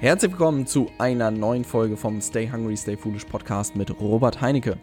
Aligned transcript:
Herzlich 0.00 0.30
willkommen 0.30 0.66
zu 0.66 0.90
einer 0.96 1.30
neuen 1.30 1.62
Folge 1.62 1.94
vom 1.94 2.22
Stay 2.22 2.50
Hungry, 2.50 2.74
Stay 2.74 2.96
Foolish 2.96 3.26
Podcast 3.26 3.76
mit 3.76 3.90
Robert 4.00 4.40
Heinecke. 4.40 4.78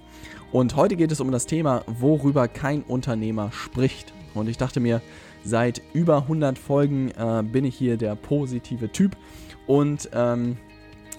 Und 0.51 0.75
heute 0.75 0.95
geht 0.95 1.11
es 1.11 1.19
um 1.19 1.31
das 1.31 1.47
Thema, 1.47 1.83
worüber 1.87 2.47
kein 2.47 2.83
Unternehmer 2.83 3.51
spricht. 3.51 4.13
Und 4.35 4.47
ich 4.47 4.59
dachte 4.59 4.79
mir, 4.79 5.01
seit 5.43 5.81
über 5.93 6.17
100 6.17 6.59
Folgen 6.59 7.09
äh, 7.17 7.41
bin 7.41 7.65
ich 7.65 7.75
hier 7.75 7.97
der 7.97 8.13
positive 8.13 8.91
Typ. 8.91 9.17
Und 9.65 10.07
ähm, 10.13 10.57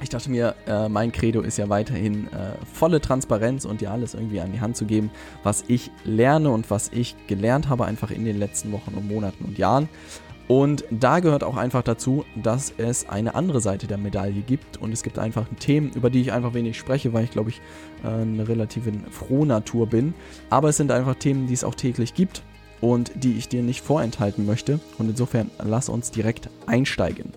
ich 0.01 0.11
dachte 0.11 0.31
mir, 0.31 0.55
äh, 0.69 0.89
mein 0.89 1.11
Credo 1.11 1.41
ist 1.41 1.59
ja 1.59 1.69
weiterhin 1.69 2.29
äh, 2.29 2.53
volle 2.73 3.01
Transparenz 3.01 3.65
und 3.65 3.81
dir 3.81 3.91
alles 3.91 4.15
irgendwie 4.15 4.41
an 4.41 4.53
die 4.53 4.61
Hand 4.61 4.77
zu 4.77 4.85
geben, 4.85 5.11
was 5.43 5.65
ich 5.67 5.91
lerne 6.05 6.51
und 6.51 6.71
was 6.71 6.93
ich 6.93 7.17
gelernt 7.27 7.69
habe, 7.69 7.85
einfach 7.85 8.13
in 8.13 8.25
den 8.25 8.39
letzten 8.39 8.71
Wochen 8.71 8.95
und 8.95 9.09
Monaten 9.09 9.45
und 9.45 9.59
Jahren. 9.59 9.89
Und 10.49 10.85
da 10.91 11.21
gehört 11.21 11.45
auch 11.45 11.59
einfach 11.59 11.83
dazu, 11.83 12.25
dass 12.35 12.73
es 12.79 13.07
eine 13.07 13.35
andere 13.35 13.61
Seite 13.61 13.87
der 13.87 13.99
Medaille 13.99 14.41
gibt. 14.41 14.79
Und 14.79 14.93
es 14.93 15.03
gibt 15.03 15.19
einfach 15.19 15.47
Themen, 15.61 15.93
über 15.95 16.09
die 16.09 16.23
ich 16.23 16.33
einfach 16.33 16.55
wenig 16.55 16.79
spreche, 16.79 17.13
weil 17.13 17.25
ich 17.25 17.31
glaube 17.31 17.51
ich 17.51 17.61
äh, 18.03 18.09
eine 18.09 18.49
relative 18.49 18.91
Frohnatur 19.11 19.87
bin. 19.87 20.15
Aber 20.49 20.71
es 20.71 20.79
sind 20.79 20.91
einfach 20.91 21.17
Themen, 21.17 21.47
die 21.47 21.53
es 21.53 21.65
auch 21.65 21.75
täglich 21.75 22.15
gibt 22.15 22.43
und 22.81 23.13
die 23.15 23.37
ich 23.37 23.49
dir 23.49 23.63
nicht 23.63 23.83
vorenthalten 23.83 24.47
möchte. 24.47 24.81
Und 24.97 25.11
insofern 25.11 25.51
lass 25.63 25.91
uns 25.91 26.11
direkt 26.11 26.49
einsteigen. 26.67 27.33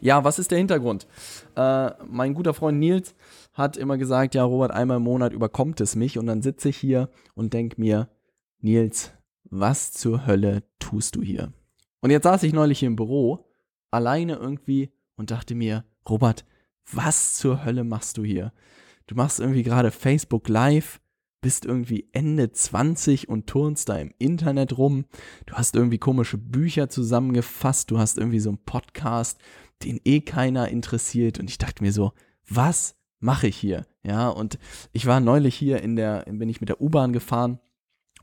Ja, 0.00 0.24
was 0.24 0.38
ist 0.38 0.50
der 0.50 0.58
Hintergrund? 0.58 1.06
Äh, 1.54 1.90
mein 2.08 2.32
guter 2.32 2.54
Freund 2.54 2.78
Nils 2.78 3.14
hat 3.52 3.76
immer 3.76 3.98
gesagt, 3.98 4.34
ja, 4.34 4.44
Robert, 4.44 4.70
einmal 4.70 4.98
im 4.98 5.02
Monat 5.02 5.34
überkommt 5.34 5.82
es 5.82 5.96
mich. 5.96 6.18
Und 6.18 6.28
dann 6.28 6.40
sitze 6.40 6.70
ich 6.70 6.78
hier 6.78 7.10
und 7.34 7.52
denke 7.52 7.78
mir, 7.78 8.08
Nils, 8.62 9.12
was 9.44 9.92
zur 9.92 10.26
Hölle 10.26 10.62
tust 10.78 11.16
du 11.16 11.22
hier? 11.22 11.52
Und 12.06 12.12
jetzt 12.12 12.22
saß 12.22 12.44
ich 12.44 12.52
neulich 12.52 12.78
hier 12.78 12.86
im 12.86 12.94
Büro, 12.94 13.50
alleine 13.90 14.36
irgendwie 14.36 14.92
und 15.16 15.32
dachte 15.32 15.56
mir, 15.56 15.84
Robert, 16.08 16.44
was 16.92 17.34
zur 17.34 17.64
Hölle 17.64 17.82
machst 17.82 18.16
du 18.16 18.22
hier? 18.22 18.52
Du 19.08 19.16
machst 19.16 19.40
irgendwie 19.40 19.64
gerade 19.64 19.90
Facebook 19.90 20.48
Live, 20.48 21.00
bist 21.40 21.64
irgendwie 21.64 22.08
Ende 22.12 22.52
20 22.52 23.28
und 23.28 23.48
turnst 23.48 23.88
da 23.88 23.98
im 23.98 24.14
Internet 24.18 24.78
rum. 24.78 25.06
Du 25.46 25.54
hast 25.54 25.74
irgendwie 25.74 25.98
komische 25.98 26.38
Bücher 26.38 26.88
zusammengefasst, 26.88 27.90
du 27.90 27.98
hast 27.98 28.18
irgendwie 28.18 28.38
so 28.38 28.50
einen 28.50 28.64
Podcast, 28.64 29.40
den 29.82 30.00
eh 30.04 30.20
keiner 30.20 30.68
interessiert. 30.68 31.40
Und 31.40 31.50
ich 31.50 31.58
dachte 31.58 31.82
mir 31.82 31.90
so, 31.90 32.12
was 32.48 32.94
mache 33.18 33.48
ich 33.48 33.56
hier? 33.56 33.84
Ja, 34.04 34.28
und 34.28 34.60
ich 34.92 35.06
war 35.06 35.18
neulich 35.18 35.56
hier 35.56 35.82
in 35.82 35.96
der, 35.96 36.24
bin 36.28 36.48
ich 36.48 36.60
mit 36.60 36.68
der 36.68 36.80
U-Bahn 36.80 37.12
gefahren 37.12 37.58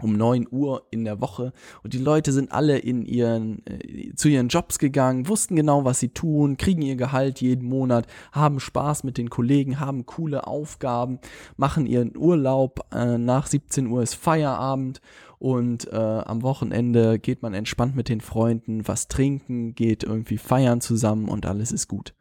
um 0.03 0.17
9 0.17 0.47
Uhr 0.51 0.85
in 0.91 1.05
der 1.05 1.21
Woche 1.21 1.53
und 1.83 1.93
die 1.93 1.99
Leute 1.99 2.31
sind 2.31 2.51
alle 2.51 2.77
in 2.77 3.05
ihren 3.05 3.65
äh, 3.65 4.13
zu 4.15 4.27
ihren 4.27 4.49
Jobs 4.49 4.79
gegangen, 4.79 5.27
wussten 5.27 5.55
genau, 5.55 5.85
was 5.85 5.99
sie 5.99 6.09
tun, 6.09 6.57
kriegen 6.57 6.81
ihr 6.81 6.95
Gehalt 6.95 7.41
jeden 7.41 7.67
Monat, 7.67 8.07
haben 8.31 8.59
Spaß 8.59 9.03
mit 9.03 9.17
den 9.17 9.29
Kollegen, 9.29 9.79
haben 9.79 10.05
coole 10.05 10.47
Aufgaben, 10.47 11.19
machen 11.57 11.85
ihren 11.85 12.15
Urlaub, 12.17 12.81
äh, 12.93 13.17
nach 13.17 13.47
17 13.47 13.87
Uhr 13.87 14.03
ist 14.03 14.15
Feierabend 14.15 15.01
und 15.39 15.91
äh, 15.91 15.95
am 15.95 16.41
Wochenende 16.41 17.19
geht 17.19 17.41
man 17.41 17.53
entspannt 17.53 17.95
mit 17.95 18.09
den 18.09 18.21
Freunden, 18.21 18.87
was 18.87 19.07
trinken, 19.07 19.75
geht 19.75 20.03
irgendwie 20.03 20.37
feiern 20.37 20.79
zusammen 20.79 21.27
und 21.27 21.45
alles 21.45 21.71
ist 21.71 21.87
gut. 21.87 22.13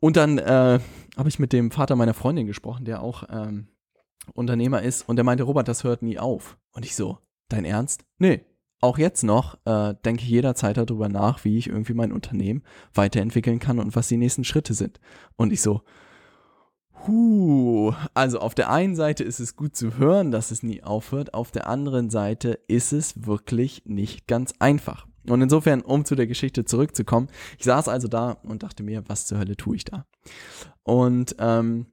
Und 0.00 0.16
dann 0.16 0.38
äh, 0.38 0.80
habe 1.18 1.28
ich 1.28 1.38
mit 1.38 1.52
dem 1.52 1.70
Vater 1.70 1.96
meiner 1.96 2.14
Freundin 2.14 2.46
gesprochen, 2.46 2.86
der 2.86 3.02
auch 3.02 3.24
ähm, 3.30 3.68
Unternehmer 4.34 4.82
ist 4.82 5.08
und 5.08 5.16
der 5.16 5.24
meinte, 5.24 5.44
Robert, 5.44 5.68
das 5.68 5.84
hört 5.84 6.02
nie 6.02 6.18
auf. 6.18 6.58
Und 6.72 6.84
ich 6.84 6.94
so, 6.94 7.18
dein 7.48 7.64
Ernst? 7.64 8.04
Nee. 8.18 8.44
Auch 8.82 8.96
jetzt 8.96 9.24
noch 9.24 9.58
äh, 9.66 9.94
denke 10.06 10.22
ich 10.22 10.30
jederzeit 10.30 10.78
darüber 10.78 11.10
nach, 11.10 11.44
wie 11.44 11.58
ich 11.58 11.66
irgendwie 11.66 11.92
mein 11.92 12.12
Unternehmen 12.12 12.62
weiterentwickeln 12.94 13.58
kann 13.58 13.78
und 13.78 13.94
was 13.94 14.08
die 14.08 14.16
nächsten 14.16 14.44
Schritte 14.44 14.72
sind. 14.72 15.00
Und 15.36 15.52
ich 15.52 15.60
so, 15.60 15.82
huh, 17.06 17.92
also 18.14 18.38
auf 18.38 18.54
der 18.54 18.70
einen 18.70 18.96
Seite 18.96 19.22
ist 19.22 19.38
es 19.38 19.54
gut 19.54 19.76
zu 19.76 19.98
hören, 19.98 20.30
dass 20.30 20.50
es 20.50 20.62
nie 20.62 20.82
aufhört, 20.82 21.34
auf 21.34 21.50
der 21.50 21.66
anderen 21.66 22.08
Seite 22.08 22.58
ist 22.68 22.92
es 22.92 23.26
wirklich 23.26 23.82
nicht 23.84 24.26
ganz 24.26 24.54
einfach. 24.60 25.06
Und 25.28 25.42
insofern, 25.42 25.82
um 25.82 26.06
zu 26.06 26.14
der 26.14 26.26
Geschichte 26.26 26.64
zurückzukommen, 26.64 27.28
ich 27.58 27.64
saß 27.64 27.88
also 27.88 28.08
da 28.08 28.32
und 28.42 28.62
dachte 28.62 28.82
mir, 28.82 29.04
was 29.08 29.26
zur 29.26 29.38
Hölle 29.38 29.56
tue 29.56 29.76
ich 29.76 29.84
da? 29.84 30.06
Und 30.82 31.36
ähm, 31.38 31.86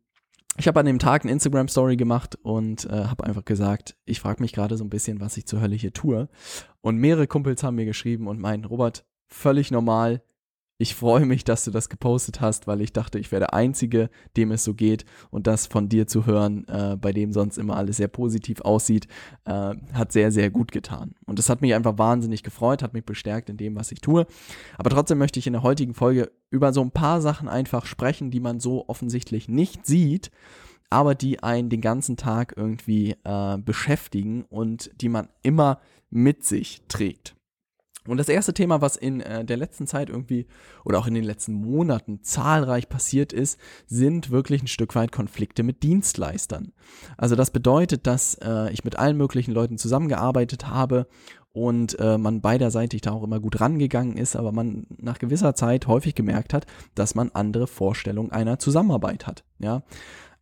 ich 0.57 0.67
habe 0.67 0.79
an 0.79 0.85
dem 0.87 0.99
Tag 0.99 1.23
eine 1.23 1.31
Instagram-Story 1.31 1.97
gemacht 1.97 2.37
und 2.41 2.85
äh, 2.85 3.05
habe 3.05 3.25
einfach 3.25 3.45
gesagt, 3.45 3.95
ich 4.05 4.19
frage 4.19 4.41
mich 4.41 4.53
gerade 4.53 4.75
so 4.75 4.83
ein 4.83 4.89
bisschen, 4.89 5.21
was 5.21 5.37
ich 5.37 5.45
zur 5.45 5.61
Hölle 5.61 5.75
hier 5.75 5.93
tue. 5.93 6.29
Und 6.81 6.97
mehrere 6.97 7.27
Kumpels 7.27 7.63
haben 7.63 7.75
mir 7.75 7.85
geschrieben 7.85 8.27
und 8.27 8.39
meinen, 8.39 8.65
Robert, 8.65 9.05
völlig 9.27 9.69
normal, 9.69 10.23
ich 10.79 10.93
freue 10.93 11.25
mich, 11.25 11.43
dass 11.43 11.65
du 11.65 11.71
das 11.71 11.89
gepostet 11.89 12.39
hast, 12.39 12.67
weil 12.67 12.81
ich 12.81 12.93
dachte, 12.93 13.17
ich 13.17 13.31
wäre 13.31 13.41
der 13.41 13.53
Einzige, 13.53 14.09
dem 14.35 14.51
es 14.51 14.63
so 14.63 14.75
geht. 14.75 15.05
Und 15.31 15.47
das 15.47 15.65
von 15.65 15.89
dir 15.89 16.05
zu 16.05 16.27
hören, 16.27 16.67
äh, 16.67 16.95
bei 16.95 17.11
dem 17.11 17.33
sonst 17.33 17.57
immer 17.57 17.77
alles 17.77 17.97
sehr 17.97 18.07
positiv 18.07 18.61
aussieht, 18.61 19.07
äh, 19.45 19.73
hat 19.93 20.11
sehr, 20.11 20.31
sehr 20.31 20.51
gut 20.51 20.71
getan. 20.71 21.15
Und 21.25 21.39
das 21.39 21.49
hat 21.49 21.61
mich 21.61 21.73
einfach 21.73 21.97
wahnsinnig 21.97 22.43
gefreut, 22.43 22.83
hat 22.83 22.93
mich 22.93 23.05
bestärkt 23.05 23.49
in 23.49 23.57
dem, 23.57 23.75
was 23.75 23.91
ich 23.91 24.01
tue. 24.01 24.27
Aber 24.77 24.89
trotzdem 24.91 25.17
möchte 25.17 25.39
ich 25.39 25.47
in 25.47 25.53
der 25.53 25.63
heutigen 25.63 25.95
Folge 25.95 26.31
über 26.51 26.71
so 26.73 26.81
ein 26.81 26.91
paar 26.91 27.21
Sachen 27.21 27.47
einfach 27.47 27.87
sprechen, 27.87 28.29
die 28.29 28.39
man 28.39 28.59
so 28.59 28.87
offensichtlich 28.87 29.49
nicht 29.49 29.85
sieht 29.85 30.31
aber 30.89 31.15
die 31.15 31.43
einen 31.43 31.69
den 31.69 31.81
ganzen 31.81 32.15
Tag 32.15 32.53
irgendwie 32.55 33.15
äh, 33.25 33.57
beschäftigen 33.57 34.45
und 34.49 34.89
die 35.01 35.09
man 35.09 35.27
immer 35.43 35.81
mit 36.09 36.45
sich 36.45 36.81
trägt. 36.87 37.36
Und 38.07 38.17
das 38.17 38.29
erste 38.29 38.53
Thema, 38.53 38.81
was 38.81 38.95
in 38.95 39.21
äh, 39.21 39.43
der 39.43 39.57
letzten 39.57 39.87
Zeit 39.87 40.09
irgendwie 40.09 40.47
oder 40.85 40.99
auch 40.99 41.07
in 41.07 41.13
den 41.13 41.23
letzten 41.23 41.53
Monaten 41.53 42.23
zahlreich 42.23 42.89
passiert 42.89 43.33
ist, 43.33 43.59
sind 43.85 44.31
wirklich 44.31 44.63
ein 44.63 44.67
Stück 44.67 44.95
weit 44.95 45.11
Konflikte 45.11 45.63
mit 45.63 45.83
Dienstleistern. 45.83 46.71
Also 47.17 47.35
das 47.35 47.51
bedeutet, 47.51 48.07
dass 48.07 48.35
äh, 48.35 48.71
ich 48.71 48.83
mit 48.83 48.97
allen 48.97 49.17
möglichen 49.17 49.51
Leuten 49.51 49.77
zusammengearbeitet 49.77 50.67
habe 50.67 51.07
und 51.57 51.99
äh, 51.99 52.19
man 52.19 52.41
beiderseitig 52.41 53.01
da 53.01 53.11
auch 53.11 53.23
immer 53.23 53.39
gut 53.39 53.59
rangegangen 53.59 54.15
ist, 54.15 54.35
aber 54.35 54.51
man 54.51 54.85
nach 54.97 55.17
gewisser 55.17 55.55
Zeit 55.55 55.87
häufig 55.87 56.13
gemerkt 56.13 56.53
hat, 56.53 56.67
dass 56.93 57.15
man 57.15 57.31
andere 57.31 57.65
Vorstellungen 57.65 58.31
einer 58.31 58.59
Zusammenarbeit 58.59 59.25
hat. 59.25 59.43
Ja, 59.57 59.81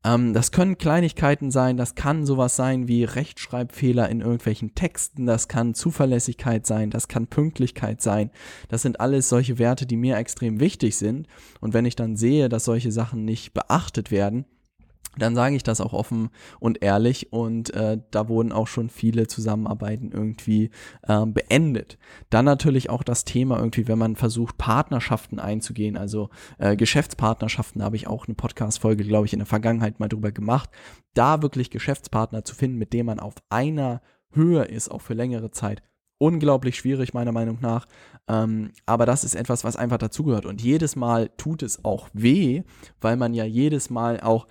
ähm, 0.06 0.34
das 0.34 0.52
können 0.52 0.78
Kleinigkeiten 0.78 1.50
sein, 1.50 1.78
das 1.78 1.96
kann 1.96 2.26
sowas 2.26 2.56
sein 2.56 2.88
wie 2.88 3.04
Rechtschreibfehler 3.04 4.08
in 4.10 4.22
irgendwelchen 4.22 4.76
Texten, 4.76 5.26
das 5.26 5.48
kann 5.48 5.74
Zuverlässigkeit 5.74 6.68
sein, 6.68 6.92
das 6.92 7.08
kann 7.08 7.28
Pünktlichkeit 7.28 8.02
sein. 8.02 8.30
Das 8.70 8.84
sind 8.84 9.00
alles 9.00 9.30
solche 9.30 9.58
Werte, 9.58 9.86
die 9.86 9.98
mir 9.98 10.18
extrem 10.18 10.60
wichtig 10.60 10.98
sind. 10.98 11.28
Und 11.60 11.74
wenn 11.74 11.86
ich 11.86 11.96
dann 11.96 12.16
sehe, 12.16 12.50
dass 12.50 12.66
solche 12.66 12.92
Sachen 12.92 13.26
nicht 13.26 13.54
beachtet 13.54 14.12
werden, 14.12 14.46
dann 15.18 15.36
sage 15.36 15.56
ich 15.56 15.64
das 15.64 15.81
auch 15.81 15.94
offen 15.94 16.30
und 16.59 16.81
ehrlich 16.81 17.31
und 17.31 17.74
äh, 17.74 18.00
da 18.12 18.28
wurden 18.28 18.52
auch 18.52 18.68
schon 18.68 18.90
viele 18.90 19.28
Zusammenarbeiten 19.28 20.12
irgendwie 20.12 20.70
äh, 21.03 21.26
beendet. 21.26 21.98
Dann 22.30 22.46
natürlich 22.46 22.90
auch 22.90 23.03
das 23.03 23.26
Thema 23.26 23.58
irgendwie, 23.58 23.88
wenn 23.88 24.00
man 24.00 24.16
versucht, 24.16 24.58
Partnerschaften 24.58 25.40
einzugehen, 25.40 25.98
also 25.98 26.30
äh, 26.58 26.76
Geschäftspartnerschaften, 26.76 27.80
da 27.80 27.86
habe 27.86 27.96
ich 27.96 28.08
auch 28.08 28.28
eine 28.28 28.36
Podcast-Folge, 28.36 29.03
glaube 29.03 29.26
ich, 29.26 29.34
in 29.34 29.40
der 29.40 29.46
Vergangenheit 29.46 30.00
mal 30.00 30.09
drüber 30.09 30.31
gemacht, 30.31 30.70
da 31.14 31.42
wirklich 31.42 31.70
Geschäftspartner 31.70 32.44
zu 32.44 32.56
finden, 32.56 32.78
mit 32.78 32.94
dem 32.94 33.08
man 33.08 33.20
auf 33.20 33.36
einer 33.50 34.02
Höhe 34.32 34.64
ist, 34.64 34.90
auch 34.92 35.02
für 35.02 35.14
längere 35.14 35.52
Zeit. 35.52 35.82
Unglaublich 36.18 36.78
schwierig, 36.78 37.14
meiner 37.14 37.34
Meinung 37.34 37.58
nach. 37.62 37.88
Ähm, 38.28 38.72
aber 38.86 39.06
das 39.06 39.24
ist 39.24 39.36
etwas, 39.36 39.64
was 39.64 39.76
einfach 39.76 39.97
dazugehört. 39.97 40.46
Und 40.46 40.62
jedes 40.62 40.96
Mal 40.96 41.30
tut 41.38 41.62
es 41.62 41.84
auch 41.84 42.09
weh, 42.14 42.64
weil 43.02 43.18
man 43.18 43.34
ja 43.34 43.44
jedes 43.44 43.90
Mal 43.90 44.22
auch 44.22 44.47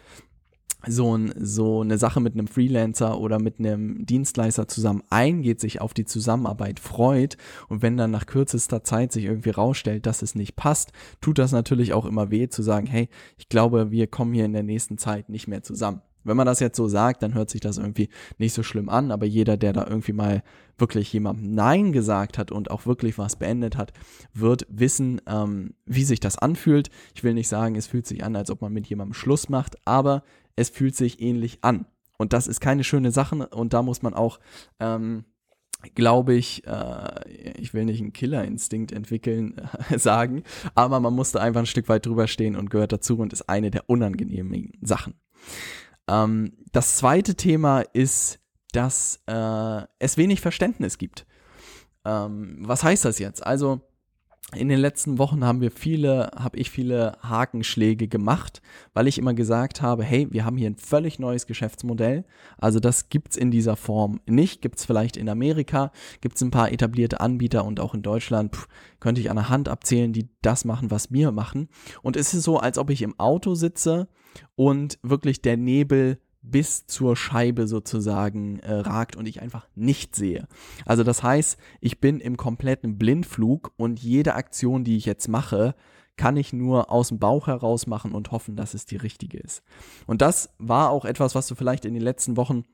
so, 0.88 1.16
ein, 1.16 1.32
so 1.38 1.80
eine 1.80 1.98
Sache 1.98 2.20
mit 2.20 2.34
einem 2.34 2.46
Freelancer 2.46 3.18
oder 3.20 3.40
mit 3.40 3.58
einem 3.58 4.04
Dienstleister 4.06 4.68
zusammen 4.68 5.02
eingeht, 5.10 5.60
sich 5.60 5.80
auf 5.80 5.94
die 5.94 6.04
Zusammenarbeit 6.04 6.80
freut 6.80 7.36
und 7.68 7.82
wenn 7.82 7.96
dann 7.96 8.10
nach 8.10 8.26
kürzester 8.26 8.84
Zeit 8.84 9.12
sich 9.12 9.24
irgendwie 9.24 9.50
rausstellt, 9.50 10.06
dass 10.06 10.22
es 10.22 10.34
nicht 10.34 10.56
passt, 10.56 10.92
tut 11.20 11.38
das 11.38 11.52
natürlich 11.52 11.92
auch 11.92 12.06
immer 12.06 12.30
weh 12.30 12.48
zu 12.48 12.62
sagen, 12.62 12.86
hey, 12.86 13.08
ich 13.36 13.48
glaube, 13.48 13.90
wir 13.90 14.06
kommen 14.06 14.34
hier 14.34 14.44
in 14.44 14.52
der 14.52 14.62
nächsten 14.62 14.98
Zeit 14.98 15.28
nicht 15.28 15.48
mehr 15.48 15.62
zusammen. 15.62 16.02
Wenn 16.24 16.36
man 16.36 16.46
das 16.46 16.60
jetzt 16.60 16.76
so 16.76 16.88
sagt, 16.88 17.22
dann 17.22 17.34
hört 17.34 17.50
sich 17.50 17.60
das 17.60 17.78
irgendwie 17.78 18.08
nicht 18.38 18.54
so 18.54 18.62
schlimm 18.62 18.88
an, 18.88 19.10
aber 19.10 19.26
jeder, 19.26 19.56
der 19.56 19.72
da 19.72 19.86
irgendwie 19.86 20.12
mal 20.12 20.42
wirklich 20.78 21.12
jemandem 21.12 21.54
Nein 21.54 21.92
gesagt 21.92 22.38
hat 22.38 22.50
und 22.50 22.70
auch 22.70 22.86
wirklich 22.86 23.18
was 23.18 23.36
beendet 23.36 23.76
hat, 23.76 23.92
wird 24.32 24.66
wissen, 24.68 25.20
ähm, 25.26 25.74
wie 25.86 26.04
sich 26.04 26.20
das 26.20 26.38
anfühlt. 26.38 26.90
Ich 27.14 27.22
will 27.22 27.34
nicht 27.34 27.48
sagen, 27.48 27.76
es 27.76 27.86
fühlt 27.86 28.06
sich 28.06 28.24
an, 28.24 28.36
als 28.36 28.50
ob 28.50 28.60
man 28.62 28.72
mit 28.72 28.86
jemandem 28.86 29.14
Schluss 29.14 29.48
macht, 29.48 29.76
aber 29.86 30.24
es 30.56 30.70
fühlt 30.70 30.96
sich 30.96 31.20
ähnlich 31.20 31.58
an. 31.62 31.86
Und 32.16 32.32
das 32.32 32.46
ist 32.46 32.60
keine 32.60 32.84
schöne 32.84 33.10
Sache 33.10 33.48
und 33.48 33.72
da 33.72 33.82
muss 33.82 34.02
man 34.02 34.14
auch, 34.14 34.38
ähm, 34.78 35.24
glaube 35.94 36.34
ich, 36.34 36.66
äh, 36.66 37.54
ich 37.58 37.74
will 37.74 37.84
nicht 37.84 38.00
einen 38.00 38.12
Killerinstinkt 38.12 38.92
entwickeln, 38.92 39.60
äh, 39.90 39.98
sagen, 39.98 40.44
aber 40.74 41.00
man 41.00 41.14
musste 41.14 41.40
einfach 41.40 41.60
ein 41.60 41.66
Stück 41.66 41.88
weit 41.88 42.06
drüber 42.06 42.26
stehen 42.26 42.56
und 42.56 42.70
gehört 42.70 42.92
dazu 42.92 43.18
und 43.18 43.32
ist 43.32 43.48
eine 43.48 43.70
der 43.70 43.88
unangenehmen 43.90 44.72
Sachen. 44.80 45.14
Ähm, 46.08 46.52
das 46.72 46.96
zweite 46.96 47.34
Thema 47.34 47.80
ist, 47.80 48.40
dass 48.72 49.20
äh, 49.26 49.82
es 49.98 50.16
wenig 50.16 50.40
Verständnis 50.40 50.98
gibt. 50.98 51.26
Ähm, 52.04 52.58
was 52.60 52.82
heißt 52.82 53.04
das 53.04 53.18
jetzt? 53.18 53.46
Also, 53.46 53.80
in 54.56 54.68
den 54.68 54.78
letzten 54.78 55.18
Wochen 55.18 55.44
haben 55.44 55.60
wir 55.60 55.70
viele, 55.70 56.30
habe 56.36 56.56
ich 56.58 56.70
viele 56.70 57.16
Hakenschläge 57.22 58.08
gemacht, 58.08 58.62
weil 58.92 59.06
ich 59.06 59.18
immer 59.18 59.34
gesagt 59.34 59.82
habe, 59.82 60.04
hey, 60.04 60.28
wir 60.30 60.44
haben 60.44 60.56
hier 60.56 60.70
ein 60.70 60.76
völlig 60.76 61.18
neues 61.18 61.46
Geschäftsmodell. 61.46 62.24
Also 62.58 62.80
das 62.80 63.08
gibt's 63.08 63.36
in 63.36 63.50
dieser 63.50 63.76
Form 63.76 64.20
nicht. 64.26 64.62
Gibt's 64.62 64.84
vielleicht 64.84 65.16
in 65.16 65.28
Amerika, 65.28 65.92
gibt's 66.20 66.42
ein 66.42 66.50
paar 66.50 66.72
etablierte 66.72 67.20
Anbieter 67.20 67.64
und 67.64 67.80
auch 67.80 67.94
in 67.94 68.02
Deutschland 68.02 68.54
pff, 68.54 68.68
könnte 69.00 69.20
ich 69.20 69.30
an 69.30 69.36
der 69.36 69.48
Hand 69.48 69.68
abzählen, 69.68 70.12
die 70.12 70.28
das 70.42 70.64
machen, 70.64 70.90
was 70.90 71.12
wir 71.12 71.32
machen. 71.32 71.68
Und 72.02 72.16
es 72.16 72.34
ist 72.34 72.44
so, 72.44 72.58
als 72.58 72.78
ob 72.78 72.90
ich 72.90 73.02
im 73.02 73.18
Auto 73.18 73.54
sitze 73.54 74.08
und 74.56 74.98
wirklich 75.02 75.42
der 75.42 75.56
Nebel 75.56 76.18
bis 76.44 76.86
zur 76.86 77.16
Scheibe 77.16 77.66
sozusagen 77.66 78.60
äh, 78.60 78.72
ragt 78.72 79.16
und 79.16 79.26
ich 79.26 79.40
einfach 79.40 79.66
nicht 79.74 80.14
sehe. 80.14 80.46
Also 80.84 81.02
das 81.02 81.22
heißt, 81.22 81.58
ich 81.80 82.00
bin 82.00 82.20
im 82.20 82.36
kompletten 82.36 82.98
Blindflug 82.98 83.72
und 83.76 83.98
jede 84.00 84.34
Aktion, 84.34 84.84
die 84.84 84.96
ich 84.96 85.06
jetzt 85.06 85.28
mache, 85.28 85.74
kann 86.16 86.36
ich 86.36 86.52
nur 86.52 86.92
aus 86.92 87.08
dem 87.08 87.18
Bauch 87.18 87.46
heraus 87.46 87.86
machen 87.86 88.12
und 88.12 88.30
hoffen, 88.30 88.56
dass 88.56 88.74
es 88.74 88.86
die 88.86 88.96
richtige 88.96 89.38
ist. 89.38 89.62
Und 90.06 90.22
das 90.22 90.50
war 90.58 90.90
auch 90.90 91.04
etwas, 91.04 91.34
was 91.34 91.48
du 91.48 91.54
vielleicht 91.54 91.84
in 91.84 91.94
den 91.94 92.02
letzten 92.02 92.36
Wochen 92.36 92.64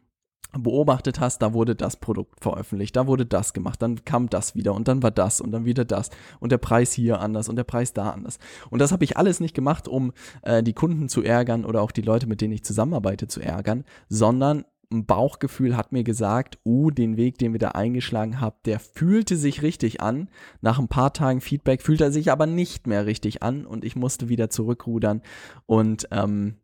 beobachtet 0.53 1.21
hast, 1.21 1.43
da 1.43 1.53
wurde 1.53 1.77
das 1.77 1.97
Produkt 1.97 2.43
veröffentlicht, 2.43 2.97
da 2.97 3.07
wurde 3.07 3.25
das 3.25 3.53
gemacht, 3.53 3.81
dann 3.83 4.05
kam 4.05 4.29
das 4.29 4.55
wieder 4.55 4.75
und 4.75 4.89
dann 4.89 5.03
war 5.03 5.11
das 5.11 5.41
und 5.41 5.53
dann 5.53 5.65
wieder 5.65 5.85
das 5.85 6.11
und 6.41 6.51
der 6.51 6.59
Preis 6.59 6.93
hier 6.93 7.21
anders 7.21 7.49
und 7.49 7.57
der 7.57 7.65
Preis 7.65 7.93
da 7.93 8.11
anders. 8.11 8.39
Und 8.69 8.81
das 8.81 8.93
habe 8.93 9.05
ich 9.05 9.17
alles 9.17 9.41
nicht 9.41 9.55
gemacht, 9.55 9.87
um 9.87 10.13
äh, 10.43 10.63
die 10.63 10.73
Kunden 10.73 11.09
zu 11.09 11.23
ärgern 11.23 11.65
oder 11.65 11.83
auch 11.83 11.93
die 11.93 12.03
Leute, 12.03 12.27
mit 12.27 12.41
denen 12.41 12.53
ich 12.53 12.65
zusammenarbeite, 12.65 13.29
zu 13.29 13.41
ärgern, 13.41 13.85
sondern 14.09 14.65
ein 14.93 15.07
Bauchgefühl 15.07 15.77
hat 15.77 15.93
mir 15.93 16.03
gesagt, 16.03 16.59
uh, 16.67 16.91
den 16.91 17.17
Weg, 17.17 17.39
den 17.39 17.53
wir 17.53 17.61
da 17.61 17.69
eingeschlagen 17.69 18.41
haben, 18.41 18.57
der 18.65 18.81
fühlte 18.81 19.37
sich 19.37 19.63
richtig 19.63 20.01
an. 20.01 20.29
Nach 20.63 20.81
ein 20.81 20.89
paar 20.89 21.13
Tagen 21.13 21.41
Feedback 21.41 21.83
fühlt 21.83 22.01
er 22.01 22.11
sich 22.11 22.33
aber 22.33 22.47
nicht 22.47 22.89
mehr 22.89 23.07
richtig 23.07 23.43
an 23.43 23.67
und 23.67 23.85
ich 23.85 23.95
musste 23.95 24.29
wieder 24.29 24.51
zurückrudern 24.51 25.23
und 25.67 26.09
ähm, 26.11 26.57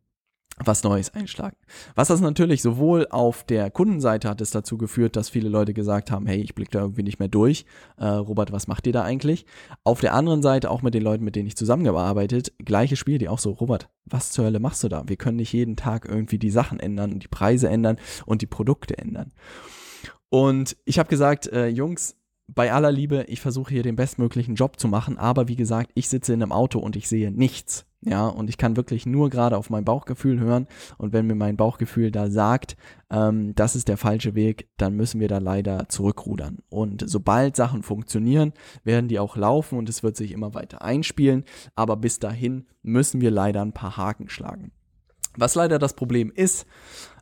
was 0.64 0.82
Neues 0.82 1.12
einschlagen. 1.12 1.56
Was 1.94 2.08
das 2.08 2.20
natürlich 2.20 2.62
sowohl 2.62 3.06
auf 3.10 3.44
der 3.44 3.70
Kundenseite 3.70 4.28
hat 4.28 4.40
es 4.40 4.50
dazu 4.50 4.78
geführt, 4.78 5.14
dass 5.14 5.28
viele 5.28 5.50
Leute 5.50 5.74
gesagt 5.74 6.10
haben, 6.10 6.26
hey, 6.26 6.40
ich 6.40 6.54
blicke 6.54 6.70
da 6.70 6.80
irgendwie 6.80 7.02
nicht 7.02 7.18
mehr 7.18 7.28
durch. 7.28 7.66
Äh, 7.98 8.06
Robert, 8.06 8.52
was 8.52 8.66
macht 8.66 8.86
ihr 8.86 8.92
da 8.92 9.02
eigentlich? 9.02 9.44
Auf 9.84 10.00
der 10.00 10.14
anderen 10.14 10.42
Seite 10.42 10.70
auch 10.70 10.80
mit 10.80 10.94
den 10.94 11.02
Leuten, 11.02 11.24
mit 11.24 11.36
denen 11.36 11.46
ich 11.46 11.56
zusammengearbeitet, 11.56 12.54
gleiche 12.64 12.96
Spiel, 12.96 13.18
die 13.18 13.28
auch 13.28 13.38
so, 13.38 13.50
Robert, 13.50 13.90
was 14.06 14.30
zur 14.30 14.46
Hölle 14.46 14.60
machst 14.60 14.82
du 14.82 14.88
da? 14.88 15.04
Wir 15.06 15.16
können 15.16 15.36
nicht 15.36 15.52
jeden 15.52 15.76
Tag 15.76 16.06
irgendwie 16.08 16.38
die 16.38 16.50
Sachen 16.50 16.80
ändern 16.80 17.12
und 17.12 17.22
die 17.22 17.28
Preise 17.28 17.68
ändern 17.68 17.98
und 18.24 18.40
die 18.40 18.46
Produkte 18.46 18.96
ändern. 18.96 19.32
Und 20.30 20.76
ich 20.84 20.98
habe 20.98 21.08
gesagt, 21.08 21.48
äh, 21.48 21.68
Jungs, 21.68 22.16
bei 22.48 22.72
aller 22.72 22.92
Liebe, 22.92 23.24
ich 23.28 23.40
versuche 23.40 23.74
hier 23.74 23.82
den 23.82 23.96
bestmöglichen 23.96 24.54
Job 24.54 24.78
zu 24.78 24.88
machen, 24.88 25.18
aber 25.18 25.48
wie 25.48 25.56
gesagt, 25.56 25.90
ich 25.94 26.08
sitze 26.08 26.32
in 26.32 26.42
einem 26.42 26.52
Auto 26.52 26.78
und 26.78 26.96
ich 26.96 27.08
sehe 27.08 27.30
nichts. 27.30 27.86
Ja, 28.08 28.28
und 28.28 28.48
ich 28.48 28.56
kann 28.56 28.76
wirklich 28.76 29.04
nur 29.04 29.30
gerade 29.30 29.56
auf 29.56 29.68
mein 29.68 29.84
Bauchgefühl 29.84 30.38
hören. 30.38 30.68
Und 30.96 31.12
wenn 31.12 31.26
mir 31.26 31.34
mein 31.34 31.56
Bauchgefühl 31.56 32.12
da 32.12 32.30
sagt, 32.30 32.76
ähm, 33.10 33.52
das 33.56 33.74
ist 33.74 33.88
der 33.88 33.96
falsche 33.96 34.36
Weg, 34.36 34.68
dann 34.76 34.94
müssen 34.94 35.18
wir 35.18 35.26
da 35.26 35.38
leider 35.38 35.88
zurückrudern. 35.88 36.58
Und 36.68 37.02
sobald 37.04 37.56
Sachen 37.56 37.82
funktionieren, 37.82 38.52
werden 38.84 39.08
die 39.08 39.18
auch 39.18 39.36
laufen 39.36 39.76
und 39.76 39.88
es 39.88 40.04
wird 40.04 40.16
sich 40.16 40.30
immer 40.30 40.54
weiter 40.54 40.82
einspielen. 40.82 41.44
Aber 41.74 41.96
bis 41.96 42.20
dahin 42.20 42.66
müssen 42.82 43.20
wir 43.20 43.32
leider 43.32 43.60
ein 43.60 43.72
paar 43.72 43.96
Haken 43.96 44.28
schlagen. 44.28 44.70
Was 45.36 45.56
leider 45.56 45.80
das 45.80 45.94
Problem 45.94 46.30
ist, 46.32 46.64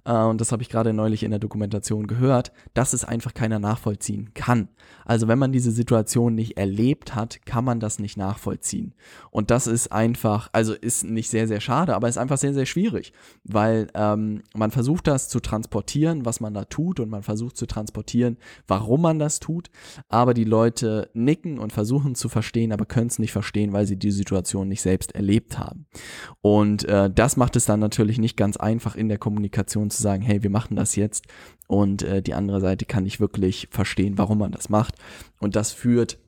äh, 0.05 0.13
und 0.13 0.41
das 0.41 0.53
habe 0.53 0.63
ich 0.63 0.69
gerade 0.69 0.93
neulich 0.93 1.23
in 1.23 1.31
der 1.31 1.41
Dokumentation 1.41 2.07
gehört, 2.07 2.53
dass 2.75 2.93
es 2.93 3.05
einfach 3.05 3.35
keiner 3.35 3.59
nachvollziehen 3.59 4.33
kann. 4.35 4.69
Also 5.05 5.29
wenn 5.29 5.39
man 5.39 5.53
diese 5.53 5.71
Situation 5.71 6.35
nicht 6.35 6.57
erlebt 6.57 7.15
hat, 7.15 7.45
kann 7.47 7.65
man 7.65 7.81
das 7.81 7.99
nicht 7.99 8.17
nachvollziehen. 8.17 8.95
Und 9.31 9.51
das 9.51 9.67
ist 9.67 9.93
einfach, 9.93 10.49
also 10.53 10.75
ist 10.75 11.05
nicht 11.05 11.31
sehr, 11.31 11.49
sehr 11.49 11.61
schade, 11.61 11.95
aber 11.95 12.09
ist 12.09 12.19
einfach 12.19 12.39
sehr, 12.39 12.55
sehr 12.55 12.67
schwierig, 12.67 13.13
weil 13.45 13.89
ähm, 13.95 14.43
man 14.55 14.71
versucht 14.71 15.07
das 15.07 15.29
zu 15.29 15.41
transportieren, 15.41 16.25
was 16.25 16.41
man 16.41 16.55
da 16.55 16.65
tut 16.65 17.01
und 17.01 17.11
man 17.11 17.23
versucht 17.23 17.57
zu 17.57 17.67
transportieren, 17.67 18.37
warum 18.67 19.03
man 19.03 19.19
das 19.19 19.41
tut, 19.41 19.71
aber 20.09 20.35
die 20.35 20.45
Leute 20.45 21.11
nicken 21.15 21.59
und 21.59 21.73
versuchen 21.73 22.15
zu 22.15 22.29
verstehen, 22.29 22.73
aber 22.73 22.87
können 22.87 23.09
es 23.09 23.19
nicht 23.19 23.33
verstehen, 23.33 23.73
weil 23.73 23.87
sie 23.87 23.97
die 23.97 24.11
Situation 24.11 24.69
nicht 24.69 24.83
selbst 24.83 25.15
erlebt 25.15 25.59
haben. 25.59 25.87
Und 26.41 26.85
äh, 26.85 27.11
das 27.11 27.37
macht 27.37 27.57
es 27.57 27.65
dann 27.65 27.81
natürlich 27.81 28.19
nicht 28.19 28.37
ganz 28.37 28.57
einfach 28.57 28.97
in 28.97 29.09
der 29.09 29.19
Kommunikation 29.19 29.91
zu 29.97 30.03
sagen, 30.03 30.23
hey, 30.23 30.43
wir 30.43 30.51
machen 30.51 30.77
das 30.77 30.97
jetzt 30.97 31.27
und 31.67 32.03
äh, 32.03 32.23
die 32.23 32.35
andere 32.35 32.61
Seite 32.61 32.85
kann 32.85 33.05
nicht 33.05 33.21
wirklich 33.21 33.69
verstehen, 33.71 34.19
warum 34.19 34.39
man 34.39 34.53
das 34.53 34.69
macht. 34.69 34.95
Und 35.41 35.57
das 35.57 35.73
führt 35.73 36.19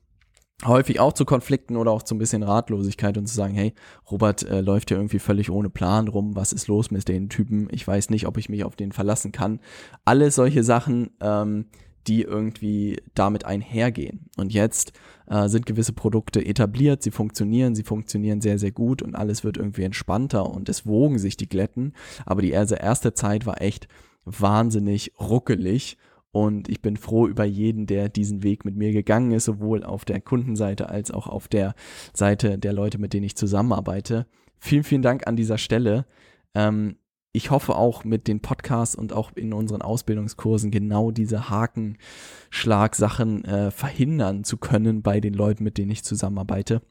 häufig 0.65 0.99
auch 0.99 1.13
zu 1.13 1.25
Konflikten 1.25 1.77
oder 1.77 1.91
auch 1.91 2.01
zu 2.01 2.15
ein 2.15 2.17
bisschen 2.17 2.43
Ratlosigkeit 2.43 3.17
und 3.17 3.27
zu 3.27 3.35
sagen, 3.35 3.53
hey, 3.53 3.73
Robert 4.09 4.43
äh, 4.43 4.61
läuft 4.61 4.89
ja 4.89 4.97
irgendwie 4.97 5.19
völlig 5.19 5.51
ohne 5.51 5.69
Plan 5.69 6.07
rum, 6.07 6.35
was 6.35 6.53
ist 6.53 6.67
los 6.67 6.89
mit 6.89 7.07
den 7.07 7.29
Typen? 7.29 7.67
Ich 7.71 7.87
weiß 7.87 8.09
nicht, 8.09 8.25
ob 8.27 8.37
ich 8.37 8.49
mich 8.49 8.63
auf 8.63 8.75
den 8.75 8.91
verlassen 8.91 9.31
kann. 9.31 9.59
Alle 10.03 10.31
solche 10.31 10.63
Sachen, 10.63 11.11
ähm, 11.21 11.65
die 12.07 12.23
irgendwie 12.23 13.01
damit 13.13 13.45
einhergehen. 13.45 14.29
Und 14.37 14.53
jetzt 14.53 14.93
äh, 15.29 15.47
sind 15.47 15.65
gewisse 15.65 15.93
Produkte 15.93 16.45
etabliert, 16.45 17.03
sie 17.03 17.11
funktionieren, 17.11 17.75
sie 17.75 17.83
funktionieren 17.83 18.41
sehr, 18.41 18.59
sehr 18.59 18.71
gut 18.71 19.01
und 19.01 19.15
alles 19.15 19.43
wird 19.43 19.57
irgendwie 19.57 19.83
entspannter 19.83 20.49
und 20.49 20.69
es 20.69 20.85
wogen 20.85 21.19
sich 21.19 21.37
die 21.37 21.49
Glätten. 21.49 21.93
Aber 22.25 22.41
die 22.41 22.51
erste 22.51 23.13
Zeit 23.13 23.45
war 23.45 23.61
echt 23.61 23.87
wahnsinnig 24.25 25.13
ruckelig. 25.19 25.97
Und 26.31 26.69
ich 26.69 26.81
bin 26.81 26.97
froh 26.97 27.25
über 27.27 27.45
jeden, 27.45 27.87
der 27.87 28.09
diesen 28.09 28.43
Weg 28.43 28.63
mit 28.63 28.75
mir 28.75 28.91
gegangen 28.91 29.31
ist, 29.31 29.45
sowohl 29.45 29.83
auf 29.83 30.05
der 30.05 30.21
Kundenseite 30.21 30.89
als 30.89 31.09
auch 31.09 31.25
auf 31.25 31.47
der 31.47 31.73
Seite 32.13 32.59
der 32.59 32.73
Leute, 32.73 32.99
mit 32.99 33.13
denen 33.13 33.25
ich 33.25 33.35
zusammenarbeite. 33.35 34.27
Vielen, 34.59 34.83
vielen 34.83 35.01
Dank 35.01 35.25
an 35.25 35.35
dieser 35.35 35.57
Stelle. 35.57 36.05
Ähm, 36.53 36.97
ich 37.37 37.51
hoffe 37.51 37.75
auch 37.75 38.03
mit 38.03 38.27
den 38.27 38.39
Podcasts 38.39 38.95
und 38.95 39.13
auch 39.13 39.31
in 39.35 39.53
unseren 39.53 39.83
Ausbildungskursen 39.83 40.71
genau 40.71 41.11
diese 41.11 41.51
Hakenschlagsachen 41.51 43.45
äh, 43.45 43.69
verhindern 43.69 44.43
zu 44.43 44.57
können 44.57 45.03
bei 45.03 45.19
den 45.19 45.35
Leuten, 45.35 45.63
mit 45.63 45.77
denen 45.77 45.91
ich 45.91 46.03
zusammenarbeite 46.03 46.81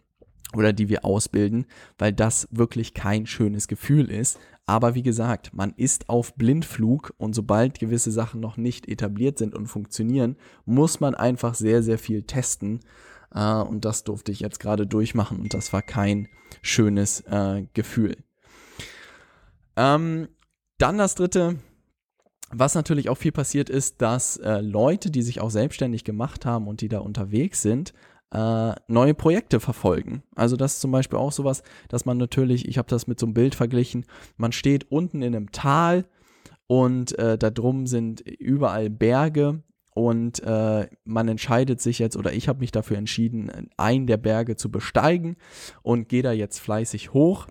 oder 0.55 0.73
die 0.73 0.89
wir 0.89 1.05
ausbilden, 1.05 1.67
weil 1.99 2.13
das 2.13 2.47
wirklich 2.53 2.95
kein 2.95 3.27
schönes 3.27 3.67
Gefühl 3.67 4.09
ist. 4.09 4.39
Aber 4.67 4.95
wie 4.95 5.03
gesagt, 5.03 5.53
man 5.53 5.73
ist 5.77 6.09
auf 6.09 6.37
Blindflug 6.37 7.13
und 7.19 7.35
sobald 7.35 7.81
gewisse 7.81 8.13
Sachen 8.13 8.41
noch 8.41 8.57
nicht 8.57 8.89
etabliert 8.89 9.39
sind 9.39 9.53
und 9.53 9.67
funktionieren, 9.67 10.37
muss 10.65 11.01
man 11.01 11.17
einfach 11.17 11.57
sehr, 11.57 11.83
sehr 11.83 11.99
viel 11.99 12.23
testen. 12.23 12.79
Äh, 13.35 13.53
und 13.63 13.85
das 13.85 14.05
durfte 14.05 14.31
ich 14.31 14.39
jetzt 14.39 14.61
gerade 14.61 14.87
durchmachen 14.87 15.41
und 15.41 15.55
das 15.55 15.73
war 15.73 15.83
kein 15.83 16.29
schönes 16.63 17.23
äh, 17.23 17.65
Gefühl. 17.75 18.17
Ähm, 19.77 20.29
dann 20.79 20.99
das 20.99 21.15
dritte, 21.15 21.57
was 22.51 22.75
natürlich 22.75 23.09
auch 23.09 23.17
viel 23.17 23.33
passiert 23.33 23.71
ist, 23.71 24.01
dass 24.03 24.37
äh, 24.37 24.61
Leute, 24.61 25.11
die 25.11 25.23
sich 25.23 25.41
auch 25.41 25.51
selbstständig 25.51 26.05
gemacht 26.05 26.47
haben 26.47 26.69
und 26.69 26.81
die 26.81 26.89
da 26.89 26.99
unterwegs 26.99 27.63
sind, 27.63 27.93
äh, 28.33 28.75
neue 28.89 29.15
Projekte 29.15 29.61
verfolgen. 29.61 30.23
Also 30.35 30.57
das 30.57 30.75
ist 30.75 30.81
zum 30.81 30.93
Beispiel 30.93 31.19
auch 31.19 31.33
sowas, 31.33 31.63
dass 31.89 32.05
man 32.05 32.19
natürlich, 32.19 32.69
ich 32.69 32.79
habe 32.79 32.89
das 32.89 33.07
mit 33.07 33.19
so 33.19 33.27
einem 33.27 33.35
Bild 33.35 33.55
verglichen, 33.55 34.05
man 34.37 34.53
steht 34.53 34.91
unten 34.91 35.23
in 35.23 35.35
einem 35.35 35.53
Tal 35.53 36.05
und 36.67 37.19
äh, 37.19 37.39
da 37.39 37.51
drum 37.51 37.87
sind 37.87 38.21
überall 38.21 38.91
Berge 38.91 39.63
und 39.95 40.43
äh, 40.43 40.89
man 41.05 41.29
entscheidet 41.29 41.81
sich 41.81 41.99
jetzt 41.99 42.17
oder 42.17 42.33
ich 42.33 42.49
habe 42.49 42.61
mich 42.61 42.71
dafür 42.71 42.99
entschieden, 42.99 43.71
einen 43.77 44.07
der 44.07 44.19
Berge 44.19 44.57
zu 44.57 44.71
besteigen 44.71 45.37
und 45.83 46.09
gehe 46.09 46.23
da 46.23 46.33
jetzt 46.33 46.59
fleißig 46.59 47.13
hoch 47.13 47.47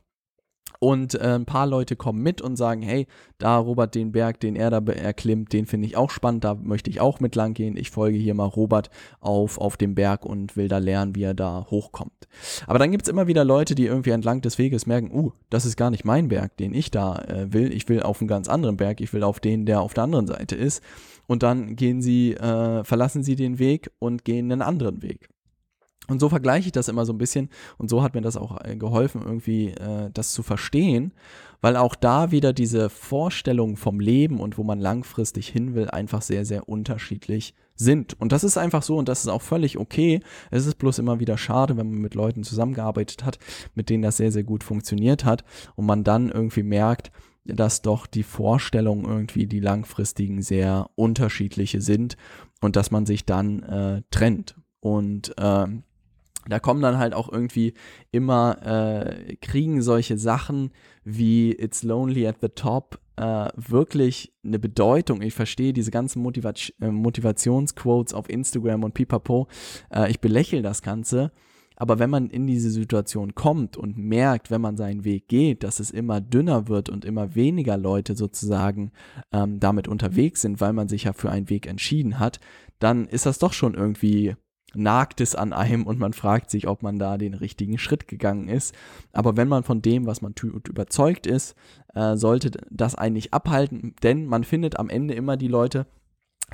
und 0.80 1.16
äh, 1.16 1.36
ein 1.36 1.46
paar 1.46 1.68
Leute 1.68 1.96
kommen 1.96 2.22
mit 2.22 2.42
und 2.42 2.56
sagen, 2.56 2.82
hey, 2.82 3.08
da 3.38 3.58
Robert 3.58 3.96
den 3.96 4.12
Berg, 4.12 4.40
den 4.40 4.56
er 4.56 4.70
da 4.70 4.80
erklimmt, 4.92 5.54
den 5.54 5.66
finde 5.66 5.88
ich 5.88 5.98
auch 5.98 6.10
spannend, 6.10 6.44
da 6.44 6.56
möchte 6.56 6.90
ich 6.90 7.02
auch 7.02 7.20
mit 7.20 7.36
lang 7.36 7.54
gehen. 7.54 7.78
Ich 7.78 7.92
folge 7.92 8.18
hier 8.18 8.34
mal 8.34 8.46
Robert 8.46 8.90
auf, 9.20 9.58
auf 9.58 9.78
dem 9.78 9.96
Berg 9.96 10.26
und 10.26 10.56
will 10.56 10.68
da 10.68 10.78
lernen, 10.78 11.16
wie 11.16 11.24
er 11.24 11.34
da 11.34 11.68
hochkommt. 11.70 12.28
Aber 12.68 12.80
dann 12.80 12.92
gibt 12.92 13.04
es 13.04 13.10
immer 13.10 13.28
wieder 13.28 13.44
Leute, 13.44 13.76
die 13.76 13.86
irgendwie 13.86 14.12
entlang 14.12 14.42
des 14.42 14.58
Weges 14.58 14.86
merken, 14.86 15.12
uh, 15.14 15.32
das 15.50 15.66
ist 15.66 15.78
gar 15.78 15.90
nicht 15.90 16.06
mein 16.06 16.28
Berg, 16.28 16.58
den 16.58 16.74
ich 16.74 16.92
da 16.92 17.18
äh, 17.24 17.54
will. 17.54 17.74
Ich 17.74 17.88
will 17.90 18.02
auf 18.02 18.22
einen 18.22 18.28
ganz 18.28 18.48
anderen 18.48 18.78
Berg, 18.78 19.02
ich 19.02 19.14
will 19.14 19.24
auf 19.24 19.40
den, 19.40 19.66
der 19.66 19.82
auf 19.82 19.94
der 19.94 20.04
anderen 20.04 20.28
Seite 20.28 20.56
ist. 20.56 20.82
Und 21.28 21.44
dann 21.44 21.76
gehen 21.76 22.02
sie, 22.02 22.34
äh, 22.34 22.84
verlassen 22.84 23.24
sie 23.24 23.36
den 23.36 23.60
Weg 23.60 23.92
und 24.00 24.26
gehen 24.26 24.52
einen 24.52 24.62
anderen 24.62 25.02
Weg. 25.02 25.30
Und 26.08 26.20
so 26.20 26.30
vergleiche 26.30 26.68
ich 26.68 26.72
das 26.72 26.88
immer 26.88 27.06
so 27.06 27.14
ein 27.14 27.18
bisschen 27.18 27.50
und 27.78 27.90
so 27.90 28.04
hat 28.04 28.14
mir 28.14 28.22
das 28.22 28.38
auch 28.38 28.64
äh, 28.64 28.76
geholfen, 28.76 29.22
irgendwie 29.24 29.70
äh, 29.70 30.10
das 30.14 30.34
zu 30.34 30.44
verstehen, 30.44 31.14
weil 31.62 31.78
auch 31.78 31.96
da 31.96 32.32
wieder 32.32 32.54
diese 32.54 32.90
Vorstellungen 32.90 33.76
vom 33.78 34.00
Leben 34.00 34.40
und 34.40 34.58
wo 34.58 34.64
man 34.64 34.80
langfristig 34.80 35.48
hin 35.48 35.76
will, 35.76 35.90
einfach 35.90 36.22
sehr, 36.22 36.46
sehr 36.46 36.70
unterschiedlich 36.70 37.56
sind. 37.76 38.20
Und 38.20 38.32
das 38.32 38.44
ist 38.44 38.58
einfach 38.58 38.84
so 38.84 38.98
und 38.98 39.10
das 39.10 39.22
ist 39.22 39.30
auch 39.30 39.42
völlig 39.42 39.78
okay. 39.78 40.22
Es 40.52 40.66
ist 40.66 40.78
bloß 40.78 41.00
immer 41.00 41.20
wieder 41.20 41.38
schade, 41.38 41.78
wenn 41.78 41.90
man 41.90 42.02
mit 42.02 42.16
Leuten 42.16 42.44
zusammengearbeitet 42.44 43.26
hat, 43.26 43.40
mit 43.74 43.90
denen 43.90 44.04
das 44.04 44.18
sehr, 44.18 44.32
sehr 44.32 44.44
gut 44.44 44.64
funktioniert 44.64 45.26
hat 45.26 45.44
und 45.76 45.86
man 45.86 46.04
dann 46.04 46.30
irgendwie 46.30 46.64
merkt, 46.64 47.12
dass 47.46 47.82
doch 47.82 48.08
die 48.08 48.24
Vorstellungen 48.24 49.06
irgendwie 49.06 49.46
die 49.46 49.60
langfristigen 49.60 50.42
sehr 50.42 50.90
unterschiedliche 50.96 51.82
sind 51.82 52.18
und 52.62 52.76
dass 52.76 52.92
man 52.92 53.06
sich 53.06 53.26
dann 53.26 53.64
äh, 53.64 54.02
trennt. 54.10 54.56
Und 54.80 55.38
äh, 55.38 55.68
da 56.48 56.60
kommen 56.60 56.82
dann 56.82 56.98
halt 56.98 57.14
auch 57.14 57.32
irgendwie 57.32 57.74
immer, 58.12 58.58
äh, 58.64 59.36
kriegen 59.38 59.82
solche 59.82 60.18
Sachen 60.18 60.72
wie 61.04 61.52
It's 61.52 61.84
Lonely 61.84 62.28
at 62.28 62.38
the 62.42 62.50
Top 62.50 63.00
äh, 63.18 63.50
wirklich 63.56 64.34
eine 64.44 64.60
Bedeutung. 64.60 65.22
Ich 65.22 65.34
verstehe 65.34 65.74
diese 65.74 65.92
ganzen 65.92 66.22
Motiva 66.22 66.54
äh, 66.82 66.92
Motivationsquotes 66.92 68.14
auf 68.14 68.30
Instagram 68.30 68.84
und 68.84 68.94
pipapo. 68.94 69.48
Äh, 69.90 70.12
ich 70.12 70.20
belächle 70.20 70.62
das 70.62 70.82
Ganze. 70.82 71.32
Aber 71.78 72.00
wenn 72.00 72.10
man 72.10 72.30
in 72.30 72.48
diese 72.48 72.70
Situation 72.70 73.36
kommt 73.36 73.76
und 73.76 73.98
merkt, 73.98 74.50
wenn 74.50 74.62
man 74.62 74.78
seinen 74.78 75.04
Weg 75.04 75.28
geht, 75.28 75.64
dass 75.64 75.82
es 75.82 75.92
immer 75.92 76.22
dünner 76.22 76.70
wird 76.70 76.88
und 76.90 77.04
immer 77.04 77.36
weniger 77.36 77.76
Leute 77.76 78.16
sozusagen 78.16 78.92
ähm, 79.34 79.60
damit 79.60 79.90
unterwegs 79.90 80.42
sind, 80.42 80.62
weil 80.62 80.72
man 80.72 80.88
sich 80.88 81.04
ja 81.04 81.12
für 81.12 81.30
einen 81.30 81.50
Weg 81.50 81.68
entschieden 81.68 82.20
hat, 82.20 82.40
dann 82.80 83.06
ist 83.06 83.26
das 83.26 83.40
doch 83.40 83.52
schon 83.52 83.74
irgendwie 83.74 84.36
nagt 84.74 85.22
es 85.22 85.36
an 85.36 85.54
einem 85.54 85.86
und 85.86 86.00
man 86.00 86.14
fragt 86.14 86.50
sich, 86.50 86.68
ob 86.68 86.84
man 86.84 87.00
da 87.00 87.18
den 87.18 87.34
richtigen 87.34 87.78
Schritt 87.78 88.08
gegangen 88.08 88.50
ist. 88.50 88.76
Aber 89.14 89.38
wenn 89.38 89.48
man 89.48 89.64
von 89.64 89.82
dem, 89.82 90.06
was 90.06 90.22
man 90.22 90.36
tut, 90.36 90.68
überzeugt 90.68 91.28
ist, 91.28 91.56
äh, 91.94 92.16
sollte 92.16 92.52
das 92.70 92.96
eigentlich 92.96 93.34
abhalten, 93.34 93.96
denn 94.04 94.26
man 94.26 94.44
findet 94.44 94.78
am 94.78 94.90
Ende 94.90 95.14
immer 95.14 95.38
die 95.38 95.48
Leute, 95.48 95.86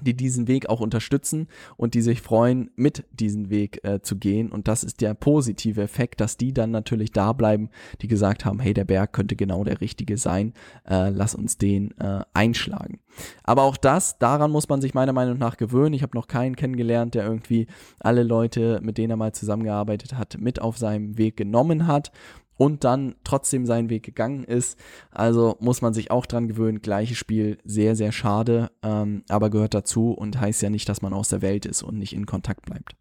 die 0.02 0.16
diesen 0.16 0.48
Weg 0.48 0.70
auch 0.70 0.82
unterstützen 0.82 1.48
und 1.78 1.94
die 1.94 2.02
sich 2.02 2.22
freuen, 2.22 2.72
mit 2.76 3.06
diesen 3.12 3.50
Weg 3.50 3.84
äh, 3.84 4.02
zu 4.02 4.18
gehen. 4.18 4.52
Und 4.52 4.68
das 4.68 4.84
ist 4.84 5.02
der 5.02 5.14
positive 5.14 5.82
Effekt, 5.82 6.22
dass 6.22 6.38
die 6.38 6.54
dann 6.54 6.72
natürlich 6.72 7.12
da 7.12 7.34
bleiben, 7.34 7.70
die 8.02 8.08
gesagt 8.08 8.46
haben, 8.46 8.60
hey, 8.60 8.74
der 8.74 8.86
Berg 8.86 9.14
könnte 9.14 9.36
genau 9.36 9.64
der 9.64 9.82
richtige 9.82 10.18
sein, 10.18 10.54
äh, 10.90 11.10
lass 11.10 11.36
uns 11.36 11.58
den 11.58 11.92
äh, 12.00 12.22
einschlagen. 12.34 13.00
Aber 13.44 13.64
auch 13.64 13.78
das, 13.78 14.18
daran 14.20 14.52
muss 14.52 14.70
man 14.70 14.82
sich 14.82 14.94
meiner 14.94 15.14
Meinung 15.14 15.38
nach 15.38 15.58
gewöhnen. 15.58 15.94
Ich 15.94 16.04
habe 16.04 16.18
noch 16.18 16.28
keinen 16.28 16.56
kennengelernt, 16.56 17.16
der 17.16 17.26
irgendwie 17.26 17.68
alle 18.00 18.24
Leute, 18.24 18.80
mit 18.82 18.98
denen 18.98 19.12
er 19.12 19.18
mal 19.18 19.34
zusammengearbeitet 19.34 20.14
hat, 20.16 20.38
mit 20.40 20.62
auf 20.62 20.78
seinem 20.78 21.18
Weg 21.18 21.38
genommen 21.38 21.88
hat 21.88 22.12
und 22.58 22.84
dann 22.84 23.16
trotzdem 23.24 23.66
seinen 23.66 23.90
Weg 23.90 24.04
gegangen 24.04 24.44
ist. 24.44 24.78
Also 25.12 25.58
muss 25.60 25.82
man 25.82 25.94
sich 25.94 26.12
auch 26.12 26.26
dran 26.26 26.48
gewöhnen. 26.48 26.82
Gleiches 26.82 27.18
Spiel, 27.18 27.58
sehr, 27.64 27.96
sehr 27.96 28.12
schade, 28.12 28.72
ähm, 28.84 29.24
aber 29.30 29.50
gehört 29.50 29.74
dazu 29.74 30.12
und 30.12 30.40
heißt 30.40 30.62
ja 30.62 30.70
nicht, 30.70 30.88
dass 30.88 31.02
man 31.02 31.14
aus 31.14 31.30
der 31.30 31.42
Welt 31.42 31.66
ist 31.66 31.84
und 31.84 31.98
nicht 31.98 32.14
in 32.14 32.26
Kontakt 32.26 32.66
bleibt 32.66 32.96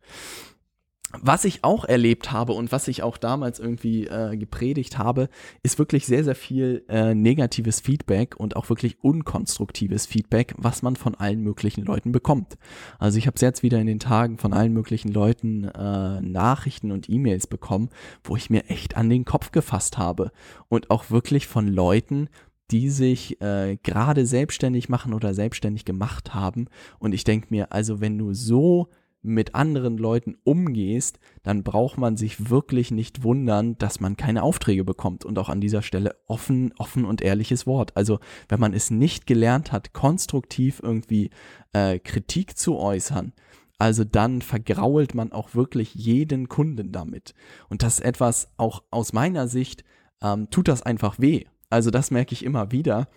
was 1.18 1.44
ich 1.44 1.64
auch 1.64 1.84
erlebt 1.84 2.30
habe 2.30 2.52
und 2.52 2.70
was 2.70 2.86
ich 2.88 3.02
auch 3.02 3.16
damals 3.16 3.58
irgendwie 3.58 4.06
äh, 4.06 4.36
gepredigt 4.36 4.98
habe, 4.98 5.28
ist 5.62 5.78
wirklich 5.78 6.06
sehr, 6.06 6.22
sehr 6.22 6.34
viel 6.34 6.84
äh, 6.88 7.14
negatives 7.14 7.80
Feedback 7.80 8.36
und 8.36 8.56
auch 8.56 8.68
wirklich 8.68 9.02
unkonstruktives 9.02 10.06
Feedback, 10.06 10.54
was 10.56 10.82
man 10.82 10.96
von 10.96 11.14
allen 11.16 11.40
möglichen 11.42 11.84
Leuten 11.84 12.12
bekommt. 12.12 12.58
Also 12.98 13.18
ich 13.18 13.26
habe 13.26 13.36
jetzt 13.40 13.62
wieder 13.62 13.80
in 13.80 13.86
den 13.86 13.98
Tagen 13.98 14.38
von 14.38 14.52
allen 14.52 14.72
möglichen 14.72 15.12
Leuten 15.12 15.64
äh, 15.64 16.20
Nachrichten 16.20 16.92
und 16.92 17.08
E-Mails 17.08 17.46
bekommen, 17.46 17.90
wo 18.22 18.36
ich 18.36 18.50
mir 18.50 18.68
echt 18.68 18.96
an 18.96 19.10
den 19.10 19.24
Kopf 19.24 19.50
gefasst 19.50 19.98
habe. 19.98 20.30
Und 20.68 20.90
auch 20.90 21.10
wirklich 21.10 21.46
von 21.46 21.66
Leuten, 21.66 22.28
die 22.70 22.88
sich 22.88 23.40
äh, 23.40 23.76
gerade 23.82 24.26
selbstständig 24.26 24.88
machen 24.88 25.12
oder 25.12 25.34
selbstständig 25.34 25.84
gemacht 25.84 26.34
haben. 26.34 26.68
Und 26.98 27.12
ich 27.12 27.24
denke 27.24 27.48
mir, 27.50 27.72
also 27.72 28.00
wenn 28.00 28.16
du 28.16 28.32
so 28.32 28.88
mit 29.22 29.54
anderen 29.54 29.98
Leuten 29.98 30.36
umgehst, 30.44 31.18
dann 31.42 31.62
braucht 31.62 31.98
man 31.98 32.16
sich 32.16 32.50
wirklich 32.50 32.90
nicht 32.90 33.22
wundern, 33.22 33.76
dass 33.78 34.00
man 34.00 34.16
keine 34.16 34.42
Aufträge 34.42 34.84
bekommt. 34.84 35.24
Und 35.24 35.38
auch 35.38 35.48
an 35.48 35.60
dieser 35.60 35.82
Stelle 35.82 36.16
offen, 36.26 36.72
offen 36.78 37.04
und 37.04 37.20
ehrliches 37.20 37.66
Wort. 37.66 37.96
Also 37.96 38.18
wenn 38.48 38.60
man 38.60 38.72
es 38.72 38.90
nicht 38.90 39.26
gelernt 39.26 39.72
hat, 39.72 39.92
konstruktiv 39.92 40.80
irgendwie 40.82 41.30
äh, 41.72 41.98
Kritik 41.98 42.56
zu 42.56 42.78
äußern, 42.78 43.32
also 43.78 44.04
dann 44.04 44.42
vergrault 44.42 45.14
man 45.14 45.32
auch 45.32 45.54
wirklich 45.54 45.94
jeden 45.94 46.48
Kunden 46.48 46.92
damit. 46.92 47.34
Und 47.70 47.82
das 47.82 47.94
ist 47.94 48.04
etwas, 48.04 48.48
auch 48.58 48.82
aus 48.90 49.12
meiner 49.14 49.48
Sicht, 49.48 49.84
ähm, 50.22 50.50
tut 50.50 50.68
das 50.68 50.82
einfach 50.82 51.18
weh. 51.18 51.44
Also 51.70 51.90
das 51.90 52.10
merke 52.10 52.34
ich 52.34 52.44
immer 52.44 52.72
wieder, 52.72 53.08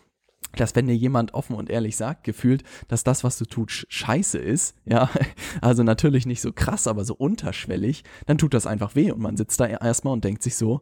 dass 0.56 0.76
wenn 0.76 0.88
dir 0.88 0.96
jemand 0.96 1.34
offen 1.34 1.56
und 1.56 1.70
ehrlich 1.70 1.98
sagt, 1.98 2.24
gefühlt, 2.24 2.64
dass 2.88 3.04
das, 3.04 3.24
was 3.24 3.38
du 3.38 3.46
tust, 3.46 3.86
scheiße 3.90 4.38
ist, 4.38 4.76
ja, 4.86 5.10
also 5.62 5.84
natürlich 5.84 6.26
nicht 6.26 6.42
so 6.42 6.52
krass, 6.52 6.88
aber 6.88 7.06
so 7.06 7.16
unterschwellig, 7.16 8.04
dann 8.26 8.38
tut 8.38 8.54
das 8.54 8.68
einfach 8.68 8.96
weh 8.96 9.12
und 9.12 9.20
man 9.20 9.38
sitzt 9.38 9.60
da 9.60 9.66
erstmal 9.66 10.14
und 10.14 10.24
denkt 10.24 10.44
sich 10.44 10.56
so, 10.56 10.82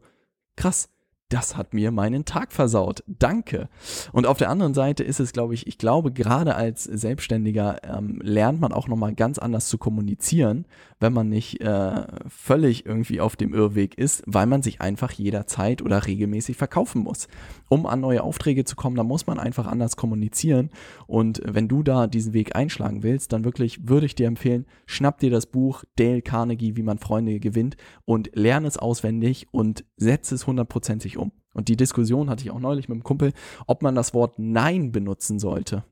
krass, 0.55 0.89
das 1.31 1.55
hat 1.55 1.73
mir 1.73 1.91
meinen 1.91 2.25
Tag 2.25 2.51
versaut. 2.51 3.03
Danke. 3.07 3.69
Und 4.11 4.27
auf 4.27 4.37
der 4.37 4.49
anderen 4.49 4.73
Seite 4.73 5.03
ist 5.03 5.19
es, 5.19 5.31
glaube 5.31 5.53
ich, 5.53 5.65
ich 5.65 5.77
glaube, 5.77 6.11
gerade 6.11 6.55
als 6.55 6.83
Selbstständiger 6.83 7.77
ähm, 7.83 8.19
lernt 8.21 8.59
man 8.59 8.73
auch 8.73 8.87
nochmal 8.89 9.15
ganz 9.15 9.39
anders 9.39 9.69
zu 9.69 9.77
kommunizieren, 9.77 10.65
wenn 10.99 11.13
man 11.13 11.29
nicht 11.29 11.61
äh, 11.61 12.03
völlig 12.27 12.85
irgendwie 12.85 13.21
auf 13.21 13.37
dem 13.37 13.53
Irrweg 13.53 13.97
ist, 13.97 14.23
weil 14.25 14.45
man 14.45 14.61
sich 14.61 14.81
einfach 14.81 15.11
jederzeit 15.11 15.81
oder 15.81 16.05
regelmäßig 16.05 16.57
verkaufen 16.57 17.01
muss. 17.01 17.29
Um 17.69 17.85
an 17.85 18.01
neue 18.01 18.23
Aufträge 18.23 18.65
zu 18.65 18.75
kommen, 18.75 18.97
da 18.97 19.03
muss 19.03 19.25
man 19.25 19.39
einfach 19.39 19.67
anders 19.67 19.95
kommunizieren. 19.95 20.69
Und 21.07 21.41
wenn 21.45 21.69
du 21.69 21.81
da 21.81 22.07
diesen 22.07 22.33
Weg 22.33 22.57
einschlagen 22.57 23.03
willst, 23.03 23.31
dann 23.31 23.45
wirklich 23.45 23.87
würde 23.87 24.05
ich 24.05 24.15
dir 24.15 24.27
empfehlen, 24.27 24.65
schnapp 24.85 25.19
dir 25.19 25.31
das 25.31 25.45
Buch 25.45 25.85
Dale 25.95 26.21
Carnegie, 26.21 26.75
wie 26.75 26.83
man 26.83 26.97
Freunde 26.97 27.39
gewinnt 27.39 27.77
und 28.03 28.31
lerne 28.33 28.67
es 28.67 28.77
auswendig 28.77 29.47
und 29.51 29.85
setze 29.95 30.35
es 30.35 30.45
hundertprozentig 30.45 31.17
um. 31.17 31.20
Und 31.53 31.67
die 31.67 31.77
Diskussion 31.77 32.29
hatte 32.29 32.43
ich 32.43 32.51
auch 32.51 32.59
neulich 32.59 32.87
mit 32.87 32.95
einem 32.95 33.03
Kumpel, 33.03 33.33
ob 33.67 33.81
man 33.81 33.95
das 33.95 34.13
Wort 34.13 34.35
Nein 34.37 34.91
benutzen 34.91 35.39
sollte. 35.39 35.83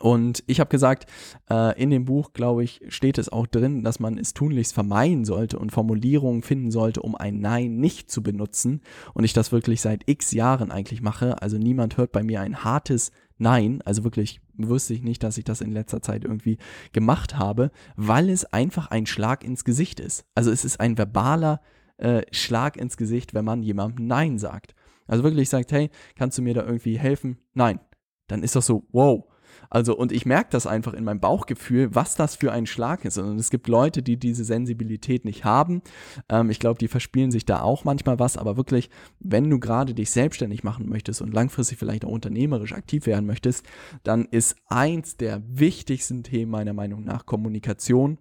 Und 0.00 0.42
ich 0.46 0.58
habe 0.58 0.70
gesagt, 0.70 1.06
äh, 1.50 1.78
in 1.80 1.90
dem 1.90 2.06
Buch, 2.06 2.32
glaube 2.32 2.64
ich, 2.64 2.80
steht 2.88 3.18
es 3.18 3.28
auch 3.28 3.46
drin, 3.46 3.84
dass 3.84 4.00
man 4.00 4.16
es 4.16 4.32
tunlichst 4.32 4.72
vermeiden 4.72 5.24
sollte 5.24 5.58
und 5.58 5.70
Formulierungen 5.70 6.42
finden 6.42 6.70
sollte, 6.70 7.02
um 7.02 7.14
ein 7.14 7.40
Nein 7.40 7.76
nicht 7.76 8.10
zu 8.10 8.22
benutzen. 8.22 8.80
Und 9.12 9.24
ich 9.24 9.34
das 9.34 9.52
wirklich 9.52 9.82
seit 9.82 10.08
x 10.08 10.32
Jahren 10.32 10.70
eigentlich 10.70 11.02
mache. 11.02 11.42
Also 11.42 11.58
niemand 11.58 11.98
hört 11.98 12.12
bei 12.12 12.22
mir 12.22 12.40
ein 12.40 12.64
hartes 12.64 13.12
Nein. 13.36 13.82
Also 13.84 14.04
wirklich 14.04 14.40
wusste 14.56 14.94
ich 14.94 15.02
nicht, 15.02 15.22
dass 15.22 15.36
ich 15.36 15.44
das 15.44 15.60
in 15.60 15.72
letzter 15.72 16.00
Zeit 16.00 16.24
irgendwie 16.24 16.56
gemacht 16.92 17.36
habe, 17.36 17.70
weil 17.96 18.30
es 18.30 18.46
einfach 18.46 18.90
ein 18.90 19.04
Schlag 19.04 19.44
ins 19.44 19.64
Gesicht 19.64 20.00
ist. 20.00 20.24
Also 20.34 20.50
es 20.50 20.64
ist 20.64 20.80
ein 20.80 20.96
verbaler 20.96 21.60
äh, 21.98 22.22
Schlag 22.30 22.78
ins 22.78 22.96
Gesicht, 22.96 23.34
wenn 23.34 23.44
man 23.44 23.62
jemandem 23.62 24.06
Nein 24.06 24.38
sagt. 24.38 24.74
Also 25.06 25.24
wirklich 25.24 25.48
sagt, 25.48 25.72
hey, 25.72 25.90
kannst 26.16 26.38
du 26.38 26.42
mir 26.42 26.54
da 26.54 26.64
irgendwie 26.64 26.98
helfen? 26.98 27.38
Nein. 27.54 27.80
Dann 28.28 28.42
ist 28.42 28.56
das 28.56 28.66
so, 28.66 28.86
wow. 28.92 29.24
Also, 29.70 29.96
und 29.96 30.12
ich 30.12 30.26
merke 30.26 30.50
das 30.50 30.66
einfach 30.66 30.92
in 30.92 31.04
meinem 31.04 31.20
Bauchgefühl, 31.20 31.94
was 31.94 32.14
das 32.14 32.36
für 32.36 32.52
ein 32.52 32.66
Schlag 32.66 33.04
ist. 33.04 33.18
Und 33.18 33.38
es 33.38 33.50
gibt 33.50 33.68
Leute, 33.68 34.02
die 34.02 34.16
diese 34.16 34.44
Sensibilität 34.44 35.24
nicht 35.24 35.44
haben. 35.44 35.82
Ähm, 36.28 36.50
ich 36.50 36.58
glaube, 36.58 36.78
die 36.78 36.88
verspielen 36.88 37.30
sich 37.30 37.44
da 37.44 37.60
auch 37.60 37.84
manchmal 37.84 38.18
was. 38.18 38.36
Aber 38.36 38.56
wirklich, 38.56 38.90
wenn 39.18 39.48
du 39.48 39.58
gerade 39.58 39.94
dich 39.94 40.10
selbstständig 40.10 40.64
machen 40.64 40.88
möchtest 40.88 41.22
und 41.22 41.32
langfristig 41.32 41.78
vielleicht 41.78 42.04
auch 42.04 42.10
unternehmerisch 42.10 42.72
aktiv 42.72 43.06
werden 43.06 43.26
möchtest, 43.26 43.64
dann 44.02 44.26
ist 44.26 44.56
eins 44.66 45.16
der 45.16 45.42
wichtigsten 45.46 46.22
Themen 46.22 46.50
meiner 46.50 46.72
Meinung 46.72 47.04
nach 47.04 47.26
Kommunikation 47.26 48.18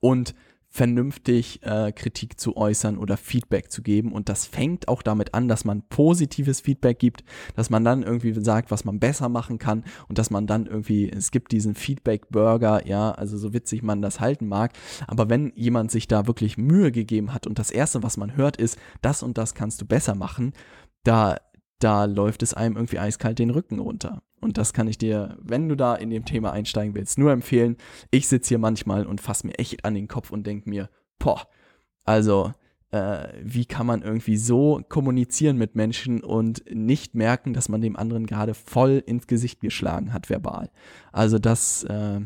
und 0.00 0.34
vernünftig 0.72 1.62
äh, 1.64 1.90
Kritik 1.90 2.38
zu 2.38 2.56
äußern 2.56 2.96
oder 2.96 3.16
Feedback 3.16 3.72
zu 3.72 3.82
geben. 3.82 4.12
Und 4.12 4.28
das 4.28 4.46
fängt 4.46 4.86
auch 4.86 5.02
damit 5.02 5.34
an, 5.34 5.48
dass 5.48 5.64
man 5.64 5.82
positives 5.88 6.60
Feedback 6.60 7.00
gibt, 7.00 7.24
dass 7.56 7.70
man 7.70 7.84
dann 7.84 8.04
irgendwie 8.04 8.32
sagt, 8.40 8.70
was 8.70 8.84
man 8.84 9.00
besser 9.00 9.28
machen 9.28 9.58
kann 9.58 9.84
und 10.08 10.18
dass 10.18 10.30
man 10.30 10.46
dann 10.46 10.66
irgendwie, 10.66 11.10
es 11.10 11.32
gibt 11.32 11.50
diesen 11.50 11.74
Feedback-Burger, 11.74 12.86
ja, 12.86 13.10
also 13.10 13.36
so 13.36 13.52
witzig 13.52 13.82
man 13.82 14.00
das 14.00 14.20
halten 14.20 14.46
mag. 14.46 14.72
Aber 15.08 15.28
wenn 15.28 15.52
jemand 15.56 15.90
sich 15.90 16.06
da 16.06 16.28
wirklich 16.28 16.56
Mühe 16.56 16.92
gegeben 16.92 17.34
hat 17.34 17.48
und 17.48 17.58
das 17.58 17.72
Erste, 17.72 18.04
was 18.04 18.16
man 18.16 18.36
hört, 18.36 18.56
ist, 18.56 18.78
das 19.02 19.24
und 19.24 19.38
das 19.38 19.54
kannst 19.54 19.80
du 19.80 19.86
besser 19.86 20.14
machen, 20.14 20.52
da 21.02 21.36
da 21.80 22.04
läuft 22.04 22.42
es 22.42 22.54
einem 22.54 22.76
irgendwie 22.76 22.98
eiskalt 22.98 23.38
den 23.38 23.50
Rücken 23.50 23.78
runter. 23.78 24.22
Und 24.40 24.58
das 24.58 24.72
kann 24.72 24.88
ich 24.88 24.98
dir, 24.98 25.36
wenn 25.40 25.68
du 25.68 25.76
da 25.76 25.94
in 25.94 26.10
dem 26.10 26.24
Thema 26.24 26.52
einsteigen 26.52 26.94
willst, 26.94 27.18
nur 27.18 27.32
empfehlen. 27.32 27.76
Ich 28.10 28.28
sitze 28.28 28.50
hier 28.50 28.58
manchmal 28.58 29.06
und 29.06 29.20
fasse 29.20 29.46
mir 29.46 29.58
echt 29.58 29.84
an 29.84 29.94
den 29.94 30.08
Kopf 30.08 30.30
und 30.30 30.46
denke 30.46 30.68
mir, 30.68 30.88
boah, 31.18 31.46
also 32.04 32.52
äh, 32.90 33.28
wie 33.42 33.66
kann 33.66 33.86
man 33.86 34.02
irgendwie 34.02 34.36
so 34.36 34.82
kommunizieren 34.88 35.56
mit 35.56 35.76
Menschen 35.76 36.22
und 36.22 36.64
nicht 36.72 37.14
merken, 37.14 37.52
dass 37.52 37.68
man 37.68 37.80
dem 37.80 37.96
anderen 37.96 38.26
gerade 38.26 38.54
voll 38.54 39.02
ins 39.06 39.26
Gesicht 39.26 39.60
geschlagen 39.60 40.12
hat, 40.12 40.28
verbal. 40.28 40.70
Also 41.12 41.38
das 41.38 41.84
äh, 41.84 42.20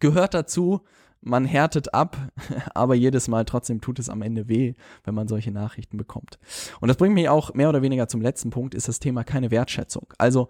gehört 0.00 0.34
dazu 0.34 0.82
man 1.20 1.44
härtet 1.44 1.94
ab, 1.94 2.16
aber 2.74 2.94
jedes 2.94 3.28
Mal 3.28 3.44
trotzdem 3.44 3.80
tut 3.80 3.98
es 3.98 4.08
am 4.08 4.22
Ende 4.22 4.48
weh, 4.48 4.74
wenn 5.04 5.14
man 5.14 5.28
solche 5.28 5.50
Nachrichten 5.50 5.96
bekommt. 5.96 6.38
Und 6.80 6.88
das 6.88 6.96
bringt 6.96 7.14
mich 7.14 7.28
auch 7.28 7.54
mehr 7.54 7.68
oder 7.68 7.82
weniger 7.82 8.08
zum 8.08 8.20
letzten 8.20 8.50
Punkt, 8.50 8.74
ist 8.74 8.88
das 8.88 9.00
Thema 9.00 9.24
keine 9.24 9.50
Wertschätzung. 9.50 10.12
Also, 10.18 10.48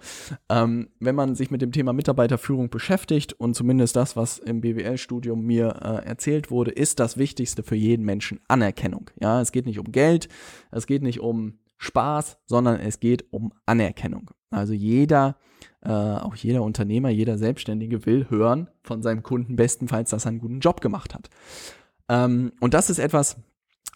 ähm, 0.48 0.88
wenn 1.00 1.14
man 1.14 1.34
sich 1.34 1.50
mit 1.50 1.62
dem 1.62 1.72
Thema 1.72 1.92
Mitarbeiterführung 1.92 2.70
beschäftigt 2.70 3.32
und 3.32 3.54
zumindest 3.54 3.96
das, 3.96 4.16
was 4.16 4.38
im 4.38 4.60
BWL-Studium 4.60 5.40
mir 5.44 5.76
äh, 5.82 6.06
erzählt 6.06 6.50
wurde, 6.50 6.70
ist 6.70 7.00
das 7.00 7.16
Wichtigste 7.16 7.62
für 7.62 7.76
jeden 7.76 8.04
Menschen 8.04 8.40
Anerkennung. 8.48 9.10
Ja, 9.20 9.40
es 9.40 9.52
geht 9.52 9.66
nicht 9.66 9.78
um 9.78 9.90
Geld, 9.92 10.28
es 10.70 10.86
geht 10.86 11.02
nicht 11.02 11.20
um 11.20 11.58
Spaß, 11.78 12.38
sondern 12.46 12.80
es 12.80 13.00
geht 13.00 13.32
um 13.32 13.52
Anerkennung. 13.66 14.30
Also 14.50 14.72
jeder 14.72 15.36
äh, 15.82 15.90
auch 15.90 16.34
jeder 16.34 16.62
Unternehmer, 16.62 17.08
jeder 17.08 17.38
Selbstständige 17.38 18.04
will 18.06 18.26
hören 18.30 18.68
von 18.82 19.02
seinem 19.02 19.22
Kunden 19.22 19.56
bestenfalls, 19.56 20.10
dass 20.10 20.24
er 20.26 20.30
einen 20.30 20.40
guten 20.40 20.60
Job 20.60 20.80
gemacht 20.80 21.14
hat. 21.14 21.30
Ähm, 22.08 22.52
und 22.60 22.74
das 22.74 22.90
ist 22.90 22.98
etwas, 22.98 23.36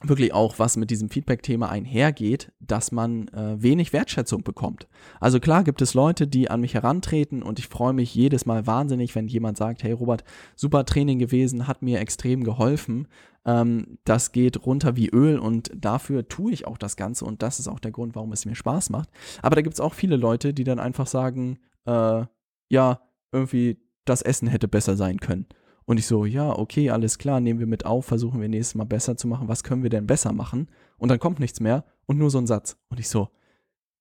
wirklich 0.09 0.33
auch, 0.33 0.59
was 0.59 0.77
mit 0.77 0.91
diesem 0.91 1.09
Feedback-Thema 1.09 1.69
einhergeht, 1.69 2.53
dass 2.61 2.93
man 2.93 3.29
äh, 3.29 3.63
wenig 3.63 3.93
Wertschätzung 3.93 4.43
bekommt. 4.43 4.89
Also 5.21 5.41
klar 5.41 5.65
gibt 5.65 5.83
es 5.83 5.95
Leute, 5.95 6.27
die 6.27 6.51
an 6.51 6.61
mich 6.61 6.75
herantreten 6.75 7.43
und 7.43 7.59
ich 7.59 7.69
freue 7.69 7.93
mich 7.93 8.15
jedes 8.15 8.47
Mal 8.47 8.67
wahnsinnig, 8.67 9.15
wenn 9.15 9.29
jemand 9.29 9.59
sagt, 9.59 9.83
hey 9.83 9.93
Robert, 9.93 10.25
super 10.57 10.85
Training 10.85 11.19
gewesen, 11.19 11.69
hat 11.69 11.83
mir 11.83 12.01
extrem 12.01 12.45
geholfen. 12.45 13.09
Ähm, 13.45 13.99
das 14.05 14.33
geht 14.33 14.67
runter 14.67 14.97
wie 14.97 15.09
Öl 15.09 15.39
und 15.39 15.71
dafür 15.75 16.29
tue 16.29 16.53
ich 16.53 16.67
auch 16.67 16.79
das 16.79 16.97
Ganze 16.97 17.25
und 17.25 17.43
das 17.43 17.59
ist 17.59 17.69
auch 17.69 17.81
der 17.81 17.91
Grund, 17.91 18.15
warum 18.15 18.33
es 18.33 18.45
mir 18.45 18.55
Spaß 18.55 18.91
macht. 18.91 19.09
Aber 19.43 19.57
da 19.57 19.63
gibt 19.63 19.75
es 19.75 19.81
auch 19.81 19.95
viele 19.95 20.17
Leute, 20.17 20.55
die 20.55 20.65
dann 20.65 20.79
einfach 20.79 21.07
sagen, 21.07 21.59
äh, 21.87 22.25
ja, 22.69 23.01
irgendwie 23.33 23.79
das 24.05 24.23
Essen 24.23 24.49
hätte 24.49 24.69
besser 24.69 24.97
sein 24.97 25.19
können. 25.19 25.47
Und 25.85 25.99
ich 25.99 26.07
so, 26.07 26.25
ja, 26.25 26.51
okay, 26.51 26.91
alles 26.91 27.19
klar, 27.19 27.41
nehmen 27.41 27.61
wir 27.61 27.67
mit 27.67 27.87
auf, 27.87 28.07
versuchen 28.07 28.41
wir 28.41 28.49
nächstes 28.49 28.75
Mal 28.75 28.85
besser 28.85 29.17
zu 29.17 29.29
machen. 29.29 29.49
Was 29.49 29.65
können 29.65 29.83
wir 29.83 29.91
denn 29.91 30.07
besser 30.07 30.33
machen? 30.33 30.69
Und 30.99 31.11
dann 31.11 31.19
kommt 31.19 31.41
nichts 31.41 31.61
mehr 31.61 31.85
und 32.07 32.19
nur 32.19 32.31
so 32.31 32.39
ein 32.39 32.47
Satz. 32.47 32.77
Und 32.89 33.01
ich 33.01 33.09
so, 33.09 33.29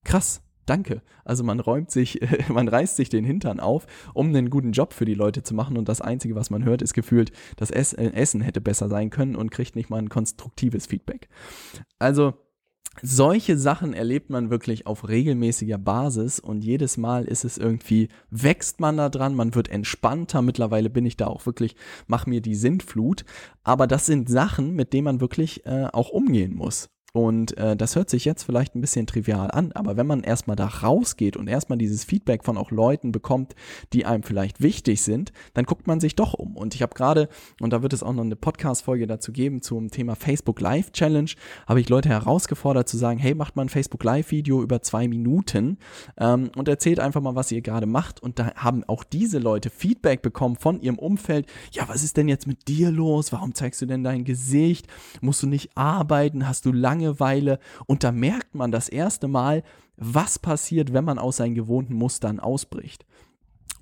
krass, 0.04 0.42
danke. 0.66 1.02
Also 1.24 1.44
man 1.44 1.60
räumt 1.60 1.90
sich, 1.90 2.20
man 2.48 2.68
reißt 2.68 2.96
sich 2.96 3.08
den 3.08 3.24
Hintern 3.24 3.60
auf, 3.60 3.86
um 4.14 4.28
einen 4.28 4.50
guten 4.50 4.72
Job 4.72 4.92
für 4.92 5.04
die 5.04 5.14
Leute 5.14 5.42
zu 5.42 5.54
machen. 5.54 5.76
Und 5.76 5.88
das 5.88 6.00
Einzige, 6.00 6.34
was 6.34 6.50
man 6.50 6.64
hört, 6.64 6.82
ist 6.82 6.94
gefühlt, 6.94 7.32
das 7.56 7.70
Essen 7.70 8.40
hätte 8.40 8.60
besser 8.60 8.88
sein 8.88 9.10
können 9.10 9.36
und 9.36 9.50
kriegt 9.50 9.76
nicht 9.76 9.90
mal 9.90 9.98
ein 9.98 10.08
konstruktives 10.08 10.86
Feedback. 10.86 11.28
Also 11.98 12.34
solche 13.00 13.56
Sachen 13.56 13.94
erlebt 13.94 14.28
man 14.28 14.50
wirklich 14.50 14.86
auf 14.86 15.08
regelmäßiger 15.08 15.78
Basis 15.78 16.38
und 16.38 16.62
jedes 16.62 16.96
Mal 16.96 17.24
ist 17.24 17.44
es 17.44 17.56
irgendwie, 17.56 18.08
wächst 18.30 18.80
man 18.80 18.96
da 18.96 19.08
dran, 19.08 19.34
man 19.34 19.54
wird 19.54 19.68
entspannter. 19.68 20.42
Mittlerweile 20.42 20.90
bin 20.90 21.06
ich 21.06 21.16
da 21.16 21.26
auch 21.26 21.46
wirklich, 21.46 21.74
mach 22.06 22.26
mir 22.26 22.40
die 22.40 22.54
Sintflut. 22.54 23.24
Aber 23.64 23.86
das 23.86 24.06
sind 24.06 24.28
Sachen, 24.28 24.74
mit 24.74 24.92
denen 24.92 25.04
man 25.04 25.20
wirklich 25.20 25.64
äh, 25.64 25.86
auch 25.92 26.10
umgehen 26.10 26.54
muss. 26.54 26.90
Und 27.14 27.58
äh, 27.58 27.76
das 27.76 27.94
hört 27.94 28.08
sich 28.08 28.24
jetzt 28.24 28.42
vielleicht 28.42 28.74
ein 28.74 28.80
bisschen 28.80 29.06
trivial 29.06 29.50
an, 29.50 29.72
aber 29.72 29.98
wenn 29.98 30.06
man 30.06 30.22
erstmal 30.22 30.56
da 30.56 30.66
rausgeht 30.66 31.36
und 31.36 31.46
erstmal 31.46 31.76
dieses 31.76 32.04
Feedback 32.04 32.42
von 32.42 32.56
auch 32.56 32.70
Leuten 32.70 33.12
bekommt, 33.12 33.54
die 33.92 34.06
einem 34.06 34.22
vielleicht 34.22 34.62
wichtig 34.62 35.02
sind, 35.02 35.30
dann 35.52 35.66
guckt 35.66 35.86
man 35.86 36.00
sich 36.00 36.16
doch 36.16 36.32
um. 36.32 36.56
Und 36.56 36.74
ich 36.74 36.80
habe 36.80 36.94
gerade, 36.94 37.28
und 37.60 37.70
da 37.74 37.82
wird 37.82 37.92
es 37.92 38.02
auch 38.02 38.14
noch 38.14 38.24
eine 38.24 38.34
Podcast-Folge 38.34 39.06
dazu 39.06 39.30
geben 39.30 39.60
zum 39.60 39.90
Thema 39.90 40.14
Facebook 40.14 40.58
Live 40.62 40.92
Challenge, 40.92 41.30
habe 41.66 41.82
ich 41.82 41.90
Leute 41.90 42.08
herausgefordert 42.08 42.88
zu 42.88 42.96
sagen, 42.96 43.18
hey, 43.18 43.34
macht 43.34 43.56
mal 43.56 43.62
ein 43.62 43.68
Facebook 43.68 44.02
Live-Video 44.04 44.62
über 44.62 44.80
zwei 44.80 45.06
Minuten 45.06 45.76
ähm, 46.16 46.50
und 46.56 46.66
erzählt 46.66 46.98
einfach 46.98 47.20
mal, 47.20 47.34
was 47.34 47.52
ihr 47.52 47.60
gerade 47.60 47.86
macht. 47.86 48.22
Und 48.22 48.38
da 48.38 48.54
haben 48.54 48.84
auch 48.84 49.04
diese 49.04 49.38
Leute 49.38 49.68
Feedback 49.68 50.22
bekommen 50.22 50.56
von 50.56 50.80
ihrem 50.80 50.98
Umfeld. 50.98 51.44
Ja, 51.72 51.86
was 51.88 52.04
ist 52.04 52.16
denn 52.16 52.28
jetzt 52.28 52.46
mit 52.46 52.68
dir 52.68 52.90
los? 52.90 53.32
Warum 53.32 53.54
zeigst 53.54 53.82
du 53.82 53.86
denn 53.86 54.02
dein 54.02 54.24
Gesicht? 54.24 54.86
Musst 55.20 55.42
du 55.42 55.46
nicht 55.46 55.76
arbeiten? 55.76 56.48
Hast 56.48 56.64
du 56.64 56.72
lange 56.72 57.01
Langeweile 57.02 57.58
und 57.86 58.04
da 58.04 58.12
merkt 58.12 58.54
man 58.54 58.70
das 58.72 58.88
erste 58.88 59.28
Mal, 59.28 59.62
was 59.96 60.38
passiert, 60.38 60.92
wenn 60.92 61.04
man 61.04 61.18
aus 61.18 61.36
seinen 61.36 61.54
gewohnten 61.54 61.94
Mustern 61.94 62.40
ausbricht. 62.40 63.04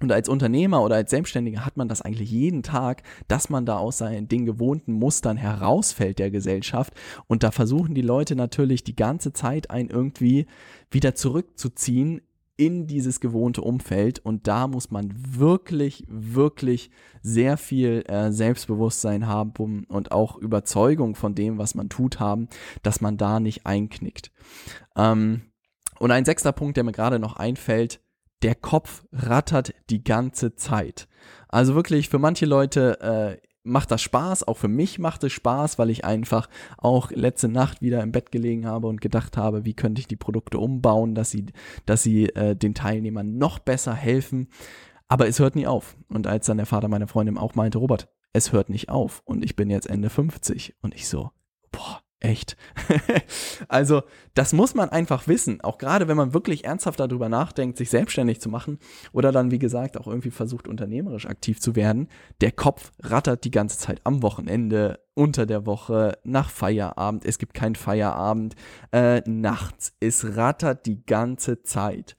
Und 0.00 0.11
als 0.11 0.31
Unternehmer 0.31 0.83
oder 0.83 0.97
als 0.97 1.11
Selbstständiger 1.11 1.67
hat 1.67 1.77
man 1.77 1.87
das 1.87 2.00
eigentlich 2.00 2.31
jeden 2.31 2.62
Tag, 2.62 3.03
dass 3.29 3.50
man 3.50 3.67
da 3.67 3.77
aus 3.77 3.99
seinen 3.99 4.29
den 4.29 4.47
gewohnten 4.47 4.95
Mustern 4.95 5.37
herausfällt 5.37 6.19
der 6.19 6.31
Gesellschaft. 6.31 6.95
Und 7.27 7.43
da 7.43 7.50
versuchen 7.50 7.95
die 7.95 8.00
Leute 8.00 8.35
natürlich 8.35 8.83
die 8.83 8.97
ganze 8.97 9.35
Zeit 9.35 9.71
einen 9.71 9.91
irgendwie 9.91 10.47
wieder 10.91 11.15
zurückzuziehen 11.15 12.23
in 12.61 12.87
dieses 12.87 13.21
gewohnte 13.21 13.62
Umfeld 13.62 14.19
und 14.19 14.47
da 14.47 14.67
muss 14.67 14.90
man 14.90 15.14
wirklich, 15.17 16.05
wirklich 16.09 16.90
sehr 17.23 17.57
viel 17.57 18.05
äh, 18.07 18.31
Selbstbewusstsein 18.31 19.26
haben 19.26 19.87
und 19.88 20.12
auch 20.12 20.37
Überzeugung 20.37 21.15
von 21.15 21.34
dem, 21.34 21.56
was 21.56 21.75
man 21.75 21.89
tut, 21.89 22.21
haben, 22.21 22.49
dass 22.82 23.00
man 23.00 23.17
da 23.17 23.41
nicht 23.41 23.65
einknickt. 23.65 24.30
Ähm, 24.95 25.41
und 25.99 26.11
ein 26.11 26.26
sechster 26.26 26.52
Punkt, 26.52 26.76
der 26.76 26.84
mir 26.84 26.93
gerade 26.93 27.19
noch 27.19 27.37
einfällt, 27.37 28.02
der 28.43 28.54
Kopf 28.54 29.04
rattert 29.11 29.73
die 29.89 30.04
ganze 30.04 30.54
Zeit. 30.54 31.08
Also 31.49 31.75
wirklich 31.75 32.11
für 32.11 32.19
manche 32.19 32.45
Leute 32.45 33.00
äh, 33.41 33.50
macht 33.62 33.90
das 33.90 34.02
Spaß, 34.02 34.46
auch 34.46 34.56
für 34.56 34.68
mich 34.68 34.99
macht 34.99 35.23
es 35.25 35.32
Spaß, 35.32 35.78
weil 35.78 35.90
ich 35.90 36.04
einfach 36.04 36.49
auch 36.78 37.10
letzte 37.10 37.49
Nacht 37.49 37.82
wieder 37.82 38.02
im 38.02 38.12
Bett 38.12 38.32
gelegen 38.32 38.66
habe 38.66 38.86
und 38.86 39.00
gedacht 39.00 39.36
habe, 39.36 39.64
wie 39.64 39.75
könnte 39.75 40.00
ich 40.00 40.08
die 40.08 40.16
Produkte 40.16 40.58
umbauen, 40.58 41.14
dass 41.14 41.30
sie, 41.30 41.46
dass 41.86 42.02
sie 42.02 42.26
äh, 42.30 42.56
den 42.56 42.75
Teilnehmern 42.75 43.36
noch 43.36 43.58
besser 43.58 43.94
helfen. 43.94 44.49
Aber 45.08 45.28
es 45.28 45.38
hört 45.38 45.56
nie 45.56 45.66
auf. 45.66 45.96
Und 46.08 46.26
als 46.26 46.46
dann 46.46 46.56
der 46.56 46.66
Vater 46.66 46.88
meiner 46.88 47.08
Freundin 47.08 47.36
auch 47.36 47.54
meinte, 47.54 47.78
Robert, 47.78 48.08
es 48.32 48.52
hört 48.52 48.70
nicht 48.70 48.88
auf 48.88 49.23
und 49.25 49.44
ich 49.44 49.56
bin 49.56 49.70
jetzt 49.70 49.90
Ende 49.90 50.08
50 50.08 50.76
und 50.82 50.94
ich 50.94 51.08
so, 51.08 51.30
boah, 51.73 52.00
Echt. 52.21 52.59
also, 53.69 54.02
das 54.35 54.52
muss 54.52 54.75
man 54.75 54.91
einfach 54.91 55.26
wissen. 55.26 55.63
Auch 55.63 55.78
gerade, 55.78 56.06
wenn 56.06 56.19
man 56.19 56.35
wirklich 56.35 56.67
ernsthaft 56.67 57.00
darüber 57.00 57.30
nachdenkt, 57.30 57.78
sich 57.78 57.89
selbstständig 57.89 58.43
zu 58.43 58.50
machen 58.50 58.78
oder 59.13 59.33
dann, 59.33 59.50
wie 59.50 59.59
gesagt, 59.59 59.97
auch 59.97 60.06
irgendwie 60.06 60.30
versucht, 60.30 60.69
unternehmerisch 60.69 61.25
aktiv 61.25 61.61
zu 61.61 61.76
werden. 61.76 62.09
Der 62.43 62.52
Kopf 62.52 62.93
rattert 63.00 63.45
die 63.45 63.50
ganze 63.50 63.78
Zeit 63.78 64.02
am 64.04 64.23
Wochenende, 64.23 65.00
unter 65.15 65.47
der 65.47 65.65
Woche, 65.65 66.19
nach 66.23 66.50
Feierabend. 66.50 67.25
Es 67.25 67.39
gibt 67.39 67.54
keinen 67.54 67.75
Feierabend, 67.75 68.54
äh, 68.93 69.23
nachts. 69.26 69.95
Es 70.00 70.37
rattert 70.37 70.85
die 70.85 71.04
ganze 71.06 71.63
Zeit. 71.63 72.17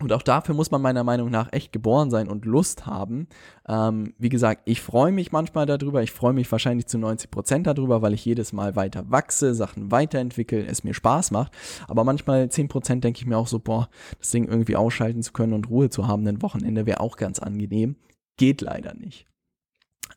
Und 0.00 0.12
auch 0.12 0.22
dafür 0.22 0.54
muss 0.54 0.70
man 0.70 0.80
meiner 0.80 1.02
Meinung 1.02 1.28
nach 1.30 1.52
echt 1.52 1.72
geboren 1.72 2.10
sein 2.10 2.28
und 2.28 2.44
Lust 2.44 2.86
haben. 2.86 3.26
Ähm, 3.66 4.14
wie 4.18 4.28
gesagt, 4.28 4.62
ich 4.64 4.80
freue 4.80 5.10
mich 5.10 5.32
manchmal 5.32 5.66
darüber. 5.66 6.02
Ich 6.02 6.12
freue 6.12 6.32
mich 6.32 6.50
wahrscheinlich 6.50 6.86
zu 6.86 6.98
90 6.98 7.30
Prozent 7.30 7.66
darüber, 7.66 8.00
weil 8.00 8.14
ich 8.14 8.24
jedes 8.24 8.52
Mal 8.52 8.76
weiter 8.76 9.10
wachse, 9.10 9.54
Sachen 9.54 9.90
weiterentwickle, 9.90 10.64
es 10.64 10.84
mir 10.84 10.94
Spaß 10.94 11.32
macht. 11.32 11.52
Aber 11.88 12.04
manchmal 12.04 12.48
10 12.48 12.68
Prozent 12.68 13.02
denke 13.02 13.18
ich 13.18 13.26
mir 13.26 13.36
auch 13.36 13.48
so, 13.48 13.58
boah, 13.58 13.88
das 14.20 14.30
Ding 14.30 14.46
irgendwie 14.46 14.76
ausschalten 14.76 15.22
zu 15.22 15.32
können 15.32 15.52
und 15.52 15.68
Ruhe 15.68 15.90
zu 15.90 16.06
haben, 16.06 16.26
ein 16.28 16.42
Wochenende 16.42 16.86
wäre 16.86 17.00
auch 17.00 17.16
ganz 17.16 17.40
angenehm. 17.40 17.96
Geht 18.36 18.60
leider 18.60 18.94
nicht. 18.94 19.26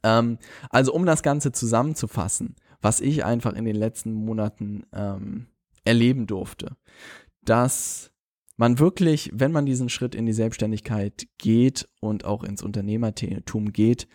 Ähm, 0.03 0.37
also 0.69 0.93
um 0.93 1.07
das 1.07 1.23
Ganze 1.23 1.51
zusammenzufassen, 1.51 2.55
was 2.81 3.01
ich 3.01 3.25
einfach 3.25 3.53
in 3.53 3.65
den 3.65 3.75
letzten 3.75 4.13
Monaten 4.13 4.83
ähm, 4.93 5.47
erleben 5.85 6.27
durfte, 6.27 6.77
dass 7.43 8.10
man 8.61 8.77
wirklich, 8.77 9.31
wenn 9.33 9.51
man 9.51 9.65
diesen 9.65 9.89
Schritt 9.89 10.13
in 10.13 10.27
die 10.27 10.33
Selbstständigkeit 10.33 11.25
geht 11.39 11.89
und 11.99 12.25
auch 12.25 12.43
ins 12.43 12.61
Unternehmertum 12.61 13.73
geht, 13.73 14.07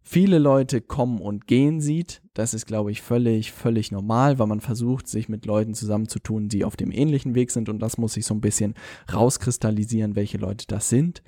viele 0.00 0.38
Leute 0.38 0.80
kommen 0.80 1.20
und 1.20 1.46
gehen 1.46 1.82
sieht. 1.82 2.22
Das 2.32 2.54
ist, 2.54 2.64
glaube 2.64 2.92
ich, 2.92 3.02
völlig, 3.02 3.52
völlig 3.52 3.92
normal, 3.92 4.38
weil 4.38 4.46
man 4.46 4.62
versucht, 4.62 5.06
sich 5.06 5.28
mit 5.28 5.44
Leuten 5.44 5.74
zusammenzutun, 5.74 6.48
die 6.48 6.64
auf 6.64 6.76
dem 6.76 6.92
ähnlichen 6.92 7.34
Weg 7.34 7.50
sind 7.50 7.68
und 7.68 7.78
das 7.78 7.98
muss 7.98 8.14
sich 8.14 8.24
so 8.24 8.32
ein 8.32 8.40
bisschen 8.40 8.72
rauskristallisieren, 9.12 10.16
welche 10.16 10.38
Leute 10.38 10.64
das 10.66 10.88
sind. 10.88 11.22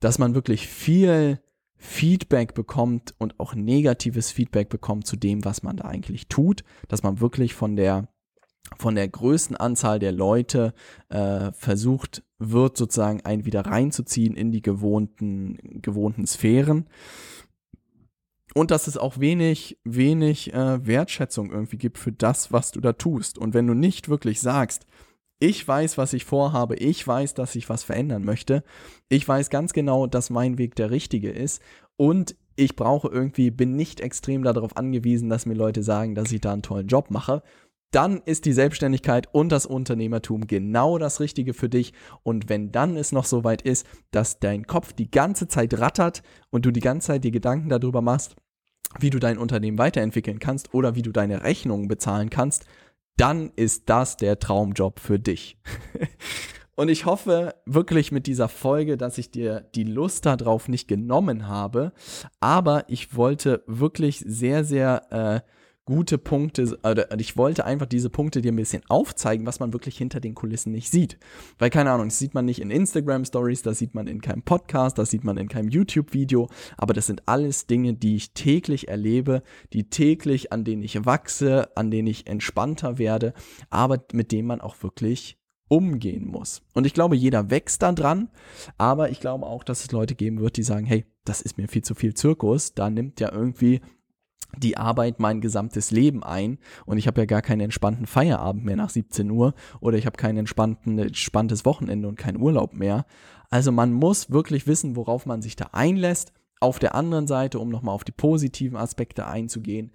Dass 0.00 0.18
man 0.18 0.34
wirklich 0.34 0.66
viel 0.66 1.42
Feedback 1.76 2.54
bekommt 2.54 3.14
und 3.18 3.38
auch 3.38 3.54
negatives 3.54 4.30
Feedback 4.30 4.70
bekommt 4.70 5.06
zu 5.06 5.16
dem, 5.16 5.44
was 5.44 5.62
man 5.62 5.76
da 5.76 5.84
eigentlich 5.84 6.28
tut, 6.28 6.64
dass 6.88 7.02
man 7.02 7.20
wirklich 7.20 7.52
von 7.52 7.76
der 7.76 8.08
von 8.76 8.94
der 8.94 9.08
größten 9.08 9.56
Anzahl 9.56 9.98
der 9.98 10.12
Leute 10.12 10.74
äh, 11.08 11.52
versucht 11.52 12.22
wird, 12.38 12.76
sozusagen 12.76 13.22
einen 13.22 13.44
wieder 13.44 13.62
reinzuziehen 13.62 14.36
in 14.36 14.52
die 14.52 14.62
gewohnten, 14.62 15.56
gewohnten 15.80 16.26
Sphären. 16.26 16.86
Und 18.54 18.70
dass 18.70 18.86
es 18.86 18.96
auch 18.96 19.18
wenig, 19.18 19.78
wenig 19.84 20.52
äh, 20.52 20.86
Wertschätzung 20.86 21.50
irgendwie 21.50 21.76
gibt 21.76 21.98
für 21.98 22.12
das, 22.12 22.52
was 22.52 22.70
du 22.70 22.80
da 22.80 22.92
tust. 22.92 23.38
Und 23.38 23.54
wenn 23.54 23.66
du 23.66 23.74
nicht 23.74 24.08
wirklich 24.08 24.40
sagst, 24.40 24.86
ich 25.40 25.66
weiß, 25.66 25.98
was 25.98 26.12
ich 26.12 26.24
vorhabe, 26.24 26.74
ich 26.76 27.06
weiß, 27.06 27.34
dass 27.34 27.54
ich 27.54 27.68
was 27.68 27.84
verändern 27.84 28.24
möchte, 28.24 28.64
ich 29.08 29.26
weiß 29.26 29.50
ganz 29.50 29.72
genau, 29.72 30.06
dass 30.06 30.30
mein 30.30 30.58
Weg 30.58 30.74
der 30.74 30.90
richtige 30.90 31.30
ist 31.30 31.62
und 31.96 32.34
ich 32.56 32.74
brauche 32.74 33.08
irgendwie, 33.08 33.52
bin 33.52 33.76
nicht 33.76 34.00
extrem 34.00 34.42
darauf 34.42 34.76
angewiesen, 34.76 35.28
dass 35.28 35.46
mir 35.46 35.54
Leute 35.54 35.84
sagen, 35.84 36.16
dass 36.16 36.32
ich 36.32 36.40
da 36.40 36.52
einen 36.52 36.62
tollen 36.62 36.88
Job 36.88 37.10
mache, 37.10 37.44
dann 37.90 38.20
ist 38.24 38.44
die 38.44 38.52
Selbstständigkeit 38.52 39.28
und 39.32 39.50
das 39.50 39.64
Unternehmertum 39.64 40.46
genau 40.46 40.98
das 40.98 41.20
Richtige 41.20 41.54
für 41.54 41.68
dich. 41.68 41.92
Und 42.22 42.48
wenn 42.48 42.70
dann 42.70 42.96
es 42.96 43.12
noch 43.12 43.24
so 43.24 43.44
weit 43.44 43.62
ist, 43.62 43.86
dass 44.10 44.40
dein 44.40 44.66
Kopf 44.66 44.92
die 44.92 45.10
ganze 45.10 45.48
Zeit 45.48 45.78
rattert 45.78 46.22
und 46.50 46.66
du 46.66 46.70
die 46.70 46.80
ganze 46.80 47.08
Zeit 47.08 47.24
die 47.24 47.30
Gedanken 47.30 47.70
darüber 47.70 48.02
machst, 48.02 48.36
wie 49.00 49.10
du 49.10 49.18
dein 49.18 49.38
Unternehmen 49.38 49.78
weiterentwickeln 49.78 50.38
kannst 50.38 50.74
oder 50.74 50.94
wie 50.94 51.02
du 51.02 51.12
deine 51.12 51.44
Rechnungen 51.44 51.88
bezahlen 51.88 52.30
kannst, 52.30 52.66
dann 53.16 53.50
ist 53.56 53.88
das 53.88 54.16
der 54.16 54.38
Traumjob 54.38 55.00
für 55.00 55.18
dich. 55.18 55.58
und 56.76 56.88
ich 56.88 57.06
hoffe 57.06 57.54
wirklich 57.66 58.12
mit 58.12 58.26
dieser 58.26 58.48
Folge, 58.48 58.96
dass 58.96 59.18
ich 59.18 59.30
dir 59.30 59.62
die 59.74 59.84
Lust 59.84 60.26
darauf 60.26 60.68
nicht 60.68 60.88
genommen 60.88 61.48
habe, 61.48 61.92
aber 62.38 62.84
ich 62.88 63.16
wollte 63.16 63.62
wirklich 63.66 64.22
sehr, 64.26 64.64
sehr 64.64 65.44
äh, 65.44 65.57
gute 65.88 66.18
Punkte, 66.18 66.78
oder 66.84 67.18
ich 67.18 67.38
wollte 67.38 67.64
einfach 67.64 67.86
diese 67.86 68.10
Punkte 68.10 68.42
dir 68.42 68.52
ein 68.52 68.56
bisschen 68.56 68.82
aufzeigen, 68.90 69.46
was 69.46 69.58
man 69.58 69.72
wirklich 69.72 69.96
hinter 69.96 70.20
den 70.20 70.34
Kulissen 70.34 70.70
nicht 70.70 70.90
sieht. 70.90 71.18
Weil, 71.58 71.70
keine 71.70 71.92
Ahnung, 71.92 72.08
das 72.08 72.18
sieht 72.18 72.34
man 72.34 72.44
nicht 72.44 72.60
in 72.60 72.70
Instagram 72.70 73.24
Stories, 73.24 73.62
das 73.62 73.78
sieht 73.78 73.94
man 73.94 74.06
in 74.06 74.20
keinem 74.20 74.42
Podcast, 74.42 74.98
das 74.98 75.08
sieht 75.08 75.24
man 75.24 75.38
in 75.38 75.48
keinem 75.48 75.70
YouTube-Video, 75.70 76.50
aber 76.76 76.92
das 76.92 77.06
sind 77.06 77.22
alles 77.24 77.66
Dinge, 77.66 77.94
die 77.94 78.16
ich 78.16 78.34
täglich 78.34 78.88
erlebe, 78.88 79.42
die 79.72 79.88
täglich, 79.88 80.52
an 80.52 80.62
denen 80.62 80.82
ich 80.82 81.06
wachse, 81.06 81.74
an 81.74 81.90
denen 81.90 82.08
ich 82.08 82.26
entspannter 82.26 82.98
werde, 82.98 83.32
aber 83.70 84.04
mit 84.12 84.30
denen 84.30 84.46
man 84.46 84.60
auch 84.60 84.82
wirklich 84.82 85.38
umgehen 85.68 86.26
muss. 86.26 86.60
Und 86.74 86.86
ich 86.86 86.92
glaube, 86.92 87.16
jeder 87.16 87.48
wächst 87.48 87.80
da 87.80 87.92
dran, 87.92 88.28
aber 88.76 89.08
ich 89.08 89.20
glaube 89.20 89.46
auch, 89.46 89.64
dass 89.64 89.84
es 89.84 89.92
Leute 89.92 90.14
geben 90.14 90.40
wird, 90.40 90.58
die 90.58 90.62
sagen, 90.62 90.84
hey, 90.84 91.06
das 91.24 91.40
ist 91.40 91.56
mir 91.56 91.66
viel 91.66 91.82
zu 91.82 91.94
viel 91.94 92.12
Zirkus, 92.12 92.74
da 92.74 92.90
nimmt 92.90 93.20
ja 93.20 93.32
irgendwie 93.32 93.80
die 94.56 94.76
Arbeit 94.76 95.20
mein 95.20 95.40
gesamtes 95.40 95.90
Leben 95.90 96.22
ein 96.22 96.58
und 96.86 96.98
ich 96.98 97.06
habe 97.06 97.20
ja 97.20 97.26
gar 97.26 97.42
keinen 97.42 97.60
entspannten 97.60 98.06
Feierabend 98.06 98.64
mehr 98.64 98.76
nach 98.76 98.90
17 98.90 99.30
Uhr 99.30 99.54
oder 99.80 99.98
ich 99.98 100.06
habe 100.06 100.16
kein 100.16 100.36
entspanntes 100.36 101.64
Wochenende 101.64 102.08
und 102.08 102.18
keinen 102.18 102.40
Urlaub 102.40 102.72
mehr. 102.72 103.04
Also 103.50 103.72
man 103.72 103.92
muss 103.92 104.30
wirklich 104.30 104.66
wissen, 104.66 104.96
worauf 104.96 105.26
man 105.26 105.42
sich 105.42 105.56
da 105.56 105.70
einlässt. 105.72 106.32
Auf 106.60 106.78
der 106.78 106.94
anderen 106.94 107.28
Seite, 107.28 107.60
um 107.60 107.68
nochmal 107.68 107.94
auf 107.94 108.04
die 108.04 108.12
positiven 108.12 108.76
Aspekte 108.76 109.26
einzugehen, 109.26 109.92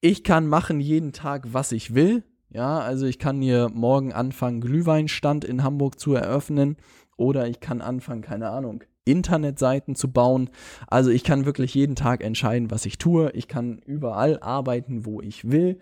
ich 0.00 0.22
kann 0.22 0.46
machen 0.46 0.80
jeden 0.80 1.12
Tag, 1.12 1.52
was 1.52 1.72
ich 1.72 1.94
will. 1.94 2.22
Ja, 2.50 2.78
also 2.78 3.06
ich 3.06 3.18
kann 3.18 3.40
hier 3.40 3.70
morgen 3.74 4.12
anfangen, 4.12 4.60
Glühweinstand 4.60 5.44
in 5.44 5.64
Hamburg 5.64 5.98
zu 5.98 6.14
eröffnen 6.14 6.76
oder 7.16 7.48
ich 7.48 7.58
kann 7.58 7.80
anfangen, 7.80 8.22
keine 8.22 8.50
Ahnung, 8.50 8.84
Internetseiten 9.04 9.94
zu 9.94 10.10
bauen. 10.10 10.50
Also 10.86 11.10
ich 11.10 11.24
kann 11.24 11.46
wirklich 11.46 11.74
jeden 11.74 11.96
Tag 11.96 12.22
entscheiden, 12.22 12.70
was 12.70 12.86
ich 12.86 12.98
tue. 12.98 13.30
Ich 13.32 13.48
kann 13.48 13.78
überall 13.84 14.38
arbeiten, 14.40 15.04
wo 15.04 15.20
ich 15.20 15.50
will. 15.50 15.78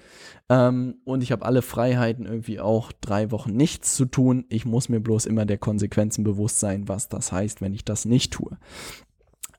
Ähm, 0.48 0.96
und 1.04 1.22
ich 1.22 1.32
habe 1.32 1.44
alle 1.44 1.62
Freiheiten, 1.62 2.26
irgendwie 2.26 2.61
auch 2.61 2.92
drei 3.00 3.30
Wochen 3.30 3.52
nichts 3.52 3.94
zu 3.94 4.06
tun. 4.06 4.44
Ich 4.48 4.64
muss 4.64 4.88
mir 4.88 5.00
bloß 5.00 5.26
immer 5.26 5.46
der 5.46 5.58
Konsequenzen 5.58 6.24
bewusst 6.24 6.61
sein, 6.61 6.88
was 6.88 7.08
das 7.08 7.32
heißt, 7.32 7.61
wenn 7.61 7.72
ich 7.72 7.85
das 7.85 8.04
nicht 8.04 8.32
tue. 8.32 8.56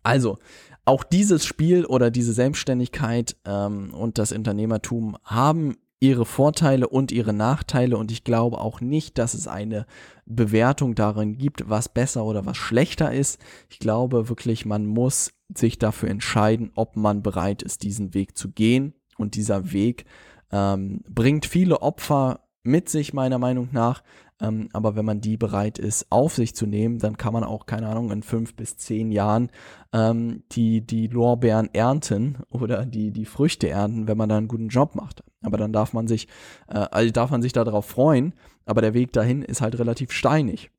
Also, 0.04 0.38
auch 0.86 1.04
dieses 1.04 1.45
Spiel 1.45 1.86
oder 1.86 2.12
diese 2.12 2.34
Selbstständigkeit 2.34 3.38
ähm, 3.45 3.93
und 3.93 4.17
das 4.17 4.34
Unternehmertum 4.34 5.17
haben 5.23 5.78
ihre 6.04 6.26
Vorteile 6.26 6.89
und 6.89 7.13
ihre 7.13 7.32
Nachteile 7.32 7.96
und 7.96 8.12
ich 8.12 8.26
glaube 8.26 8.60
auch 8.60 8.82
nicht, 8.82 9.18
dass 9.18 9.34
es 9.34 9.48
eine 9.48 9.86
Bewertung 10.26 10.96
darin 10.96 11.38
gibt, 11.38 11.70
was 11.70 11.88
besser 11.88 12.26
oder 12.26 12.46
was 12.46 12.58
schlechter 12.58 13.13
ist. 13.13 13.39
Ich 13.70 13.80
glaube 13.80 14.28
wirklich, 14.28 14.66
man 14.66 14.86
muss 14.86 15.32
sich 15.56 15.80
dafür 15.80 16.10
entscheiden, 16.10 16.72
ob 16.76 16.98
man 16.98 17.24
bereit 17.24 17.63
ist, 17.63 17.84
diesen 17.84 18.13
Weg 18.13 18.38
zu 18.38 18.52
gehen 18.52 18.94
und 19.18 19.36
dieser 19.36 19.72
Weg 19.72 20.04
ähm, 20.52 21.06
bringt 21.08 21.46
viele 21.46 21.82
Opfer 21.82 22.42
mit 22.63 22.89
sich, 22.89 23.13
meiner 23.13 23.38
Meinung 23.38 23.70
nach. 23.72 24.04
Ähm, 24.42 24.68
aber 24.74 24.98
wenn 24.98 25.06
man 25.06 25.22
die 25.22 25.38
bereit 25.38 25.80
ist, 25.80 26.08
auf 26.10 26.34
sich 26.36 26.54
zu 26.54 26.66
nehmen, 26.66 27.00
dann 27.00 27.16
kann 27.16 27.32
man 27.32 27.46
auch, 27.46 27.66
keine 27.66 27.88
Ahnung, 27.88 28.12
in 28.12 28.24
fünf 28.24 28.56
bis 28.56 28.76
zehn 28.76 29.10
Jahren 29.10 29.52
ähm, 29.94 30.44
die, 30.52 30.86
die 30.86 31.08
Lorbeeren 31.08 31.74
ernten 31.74 32.39
oder 32.50 32.86
die, 32.86 33.12
die 33.12 33.26
Früchte 33.26 33.70
ernten, 33.70 34.10
wenn 34.10 34.18
man 34.18 34.28
da 34.28 34.36
einen 34.36 34.50
guten 34.50 34.68
Job 34.68 34.96
macht. 34.96 35.24
Aber 35.44 35.58
dann 35.58 35.74
darf 35.74 35.94
man 35.94 36.08
sich, 36.08 36.28
äh, 36.68 36.88
also 36.92 37.12
darf 37.12 37.30
man 37.30 37.42
sich 37.42 37.54
darauf 37.54 37.86
freuen, 37.86 38.34
aber 38.66 38.82
der 38.82 38.94
Weg 38.94 39.14
dahin 39.14 39.44
ist 39.44 39.62
halt 39.62 39.78
relativ 39.78 40.12
steinig. 40.12 40.72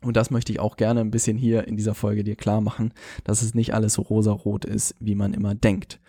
Und 0.00 0.16
das 0.16 0.30
möchte 0.30 0.52
ich 0.52 0.60
auch 0.60 0.76
gerne 0.76 1.00
ein 1.00 1.10
bisschen 1.10 1.36
hier 1.36 1.66
in 1.66 1.76
dieser 1.76 1.94
Folge 1.94 2.22
dir 2.22 2.36
klar 2.36 2.60
machen, 2.60 2.92
dass 3.24 3.42
es 3.42 3.54
nicht 3.54 3.74
alles 3.74 3.94
so 3.94 4.02
rosarot 4.02 4.64
ist, 4.64 4.94
wie 5.00 5.14
man 5.14 5.34
immer 5.34 5.54
denkt. 5.54 6.00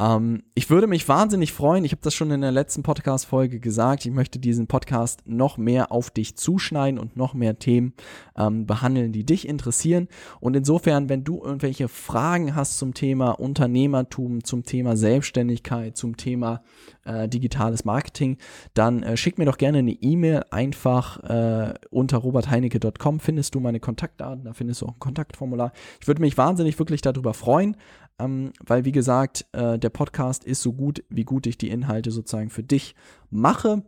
Ähm, 0.00 0.42
ich 0.54 0.70
würde 0.70 0.86
mich 0.86 1.08
wahnsinnig 1.08 1.52
freuen, 1.52 1.84
ich 1.84 1.92
habe 1.92 2.00
das 2.02 2.14
schon 2.14 2.30
in 2.30 2.40
der 2.40 2.52
letzten 2.52 2.82
Podcast-Folge 2.82 3.60
gesagt, 3.60 4.06
ich 4.06 4.12
möchte 4.12 4.38
diesen 4.38 4.66
Podcast 4.66 5.20
noch 5.26 5.58
mehr 5.58 5.92
auf 5.92 6.10
dich 6.10 6.36
zuschneiden 6.36 6.98
und 6.98 7.16
noch 7.16 7.34
mehr 7.34 7.58
Themen 7.58 7.92
ähm, 8.36 8.66
behandeln, 8.66 9.12
die 9.12 9.26
dich 9.26 9.46
interessieren. 9.46 10.08
Und 10.40 10.56
insofern, 10.56 11.08
wenn 11.08 11.22
du 11.22 11.42
irgendwelche 11.44 11.88
Fragen 11.88 12.56
hast 12.56 12.78
zum 12.78 12.94
Thema 12.94 13.32
Unternehmertum, 13.32 14.42
zum 14.42 14.64
Thema 14.64 14.96
Selbstständigkeit, 14.96 15.96
zum 15.96 16.16
Thema 16.16 16.62
äh, 17.04 17.28
digitales 17.28 17.84
Marketing, 17.84 18.38
dann 18.72 19.02
äh, 19.02 19.16
schick 19.18 19.38
mir 19.38 19.44
doch 19.44 19.58
gerne 19.58 19.78
eine 19.78 19.92
E-Mail. 19.92 20.44
Einfach 20.50 21.22
äh, 21.24 21.74
unter 21.90 22.18
robertheinecke.com 22.18 23.20
findest 23.20 23.54
du 23.54 23.60
meine 23.60 23.80
Kontaktdaten, 23.80 24.44
da 24.44 24.54
findest 24.54 24.80
du 24.80 24.86
auch 24.86 24.94
ein 24.94 24.98
Kontaktformular. 24.98 25.72
Ich 26.00 26.08
würde 26.08 26.22
mich 26.22 26.38
wahnsinnig 26.38 26.78
wirklich 26.78 27.02
darüber 27.02 27.34
freuen 27.34 27.76
ähm, 28.20 28.52
weil 28.64 28.84
wie 28.84 28.92
gesagt, 28.92 29.46
äh, 29.52 29.78
der 29.78 29.90
Podcast 29.90 30.44
ist 30.44 30.62
so 30.62 30.72
gut, 30.72 31.04
wie 31.08 31.24
gut 31.24 31.46
ich 31.46 31.58
die 31.58 31.70
Inhalte 31.70 32.10
sozusagen 32.10 32.50
für 32.50 32.62
dich 32.62 32.94
mache. 33.30 33.82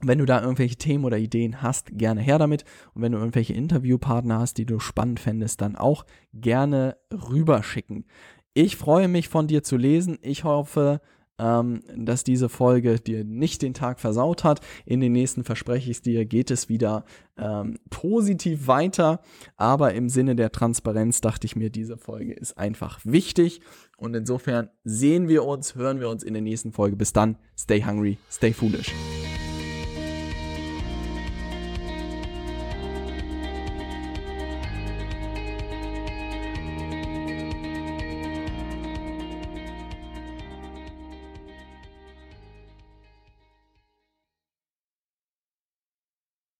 Wenn 0.00 0.18
du 0.18 0.24
da 0.24 0.42
irgendwelche 0.42 0.76
Themen 0.76 1.04
oder 1.04 1.18
Ideen 1.18 1.62
hast, 1.62 1.96
gerne 1.96 2.20
her 2.20 2.38
damit. 2.38 2.64
Und 2.94 3.02
wenn 3.02 3.12
du 3.12 3.18
irgendwelche 3.18 3.54
Interviewpartner 3.54 4.40
hast, 4.40 4.58
die 4.58 4.66
du 4.66 4.80
spannend 4.80 5.20
fändest, 5.20 5.60
dann 5.60 5.76
auch 5.76 6.04
gerne 6.32 6.96
rüberschicken. 7.12 8.04
Ich 8.54 8.76
freue 8.76 9.08
mich 9.08 9.28
von 9.28 9.46
dir 9.46 9.62
zu 9.62 9.76
lesen. 9.76 10.18
Ich 10.20 10.44
hoffe, 10.44 11.00
ähm, 11.38 11.82
dass 11.96 12.24
diese 12.24 12.48
Folge 12.48 13.00
dir 13.00 13.24
nicht 13.24 13.62
den 13.62 13.74
Tag 13.74 14.00
versaut 14.00 14.44
hat. 14.44 14.60
In 14.84 15.00
den 15.00 15.12
nächsten 15.12 15.44
verspreche 15.44 15.90
ich 15.90 15.98
es 15.98 16.02
dir, 16.02 16.24
geht 16.24 16.50
es 16.50 16.68
wieder 16.68 17.04
ähm, 17.36 17.78
positiv 17.90 18.66
weiter. 18.66 19.20
Aber 19.56 19.94
im 19.94 20.08
Sinne 20.08 20.36
der 20.36 20.52
Transparenz 20.52 21.20
dachte 21.20 21.46
ich 21.46 21.56
mir, 21.56 21.70
diese 21.70 21.96
Folge 21.96 22.32
ist 22.32 22.58
einfach 22.58 23.00
wichtig. 23.04 23.60
Und 23.96 24.14
insofern 24.14 24.70
sehen 24.84 25.28
wir 25.28 25.44
uns, 25.44 25.74
hören 25.74 26.00
wir 26.00 26.08
uns 26.08 26.22
in 26.22 26.34
der 26.34 26.42
nächsten 26.42 26.72
Folge. 26.72 26.96
Bis 26.96 27.12
dann, 27.12 27.36
stay 27.56 27.82
hungry, 27.84 28.18
stay 28.30 28.52
foolish. 28.52 28.92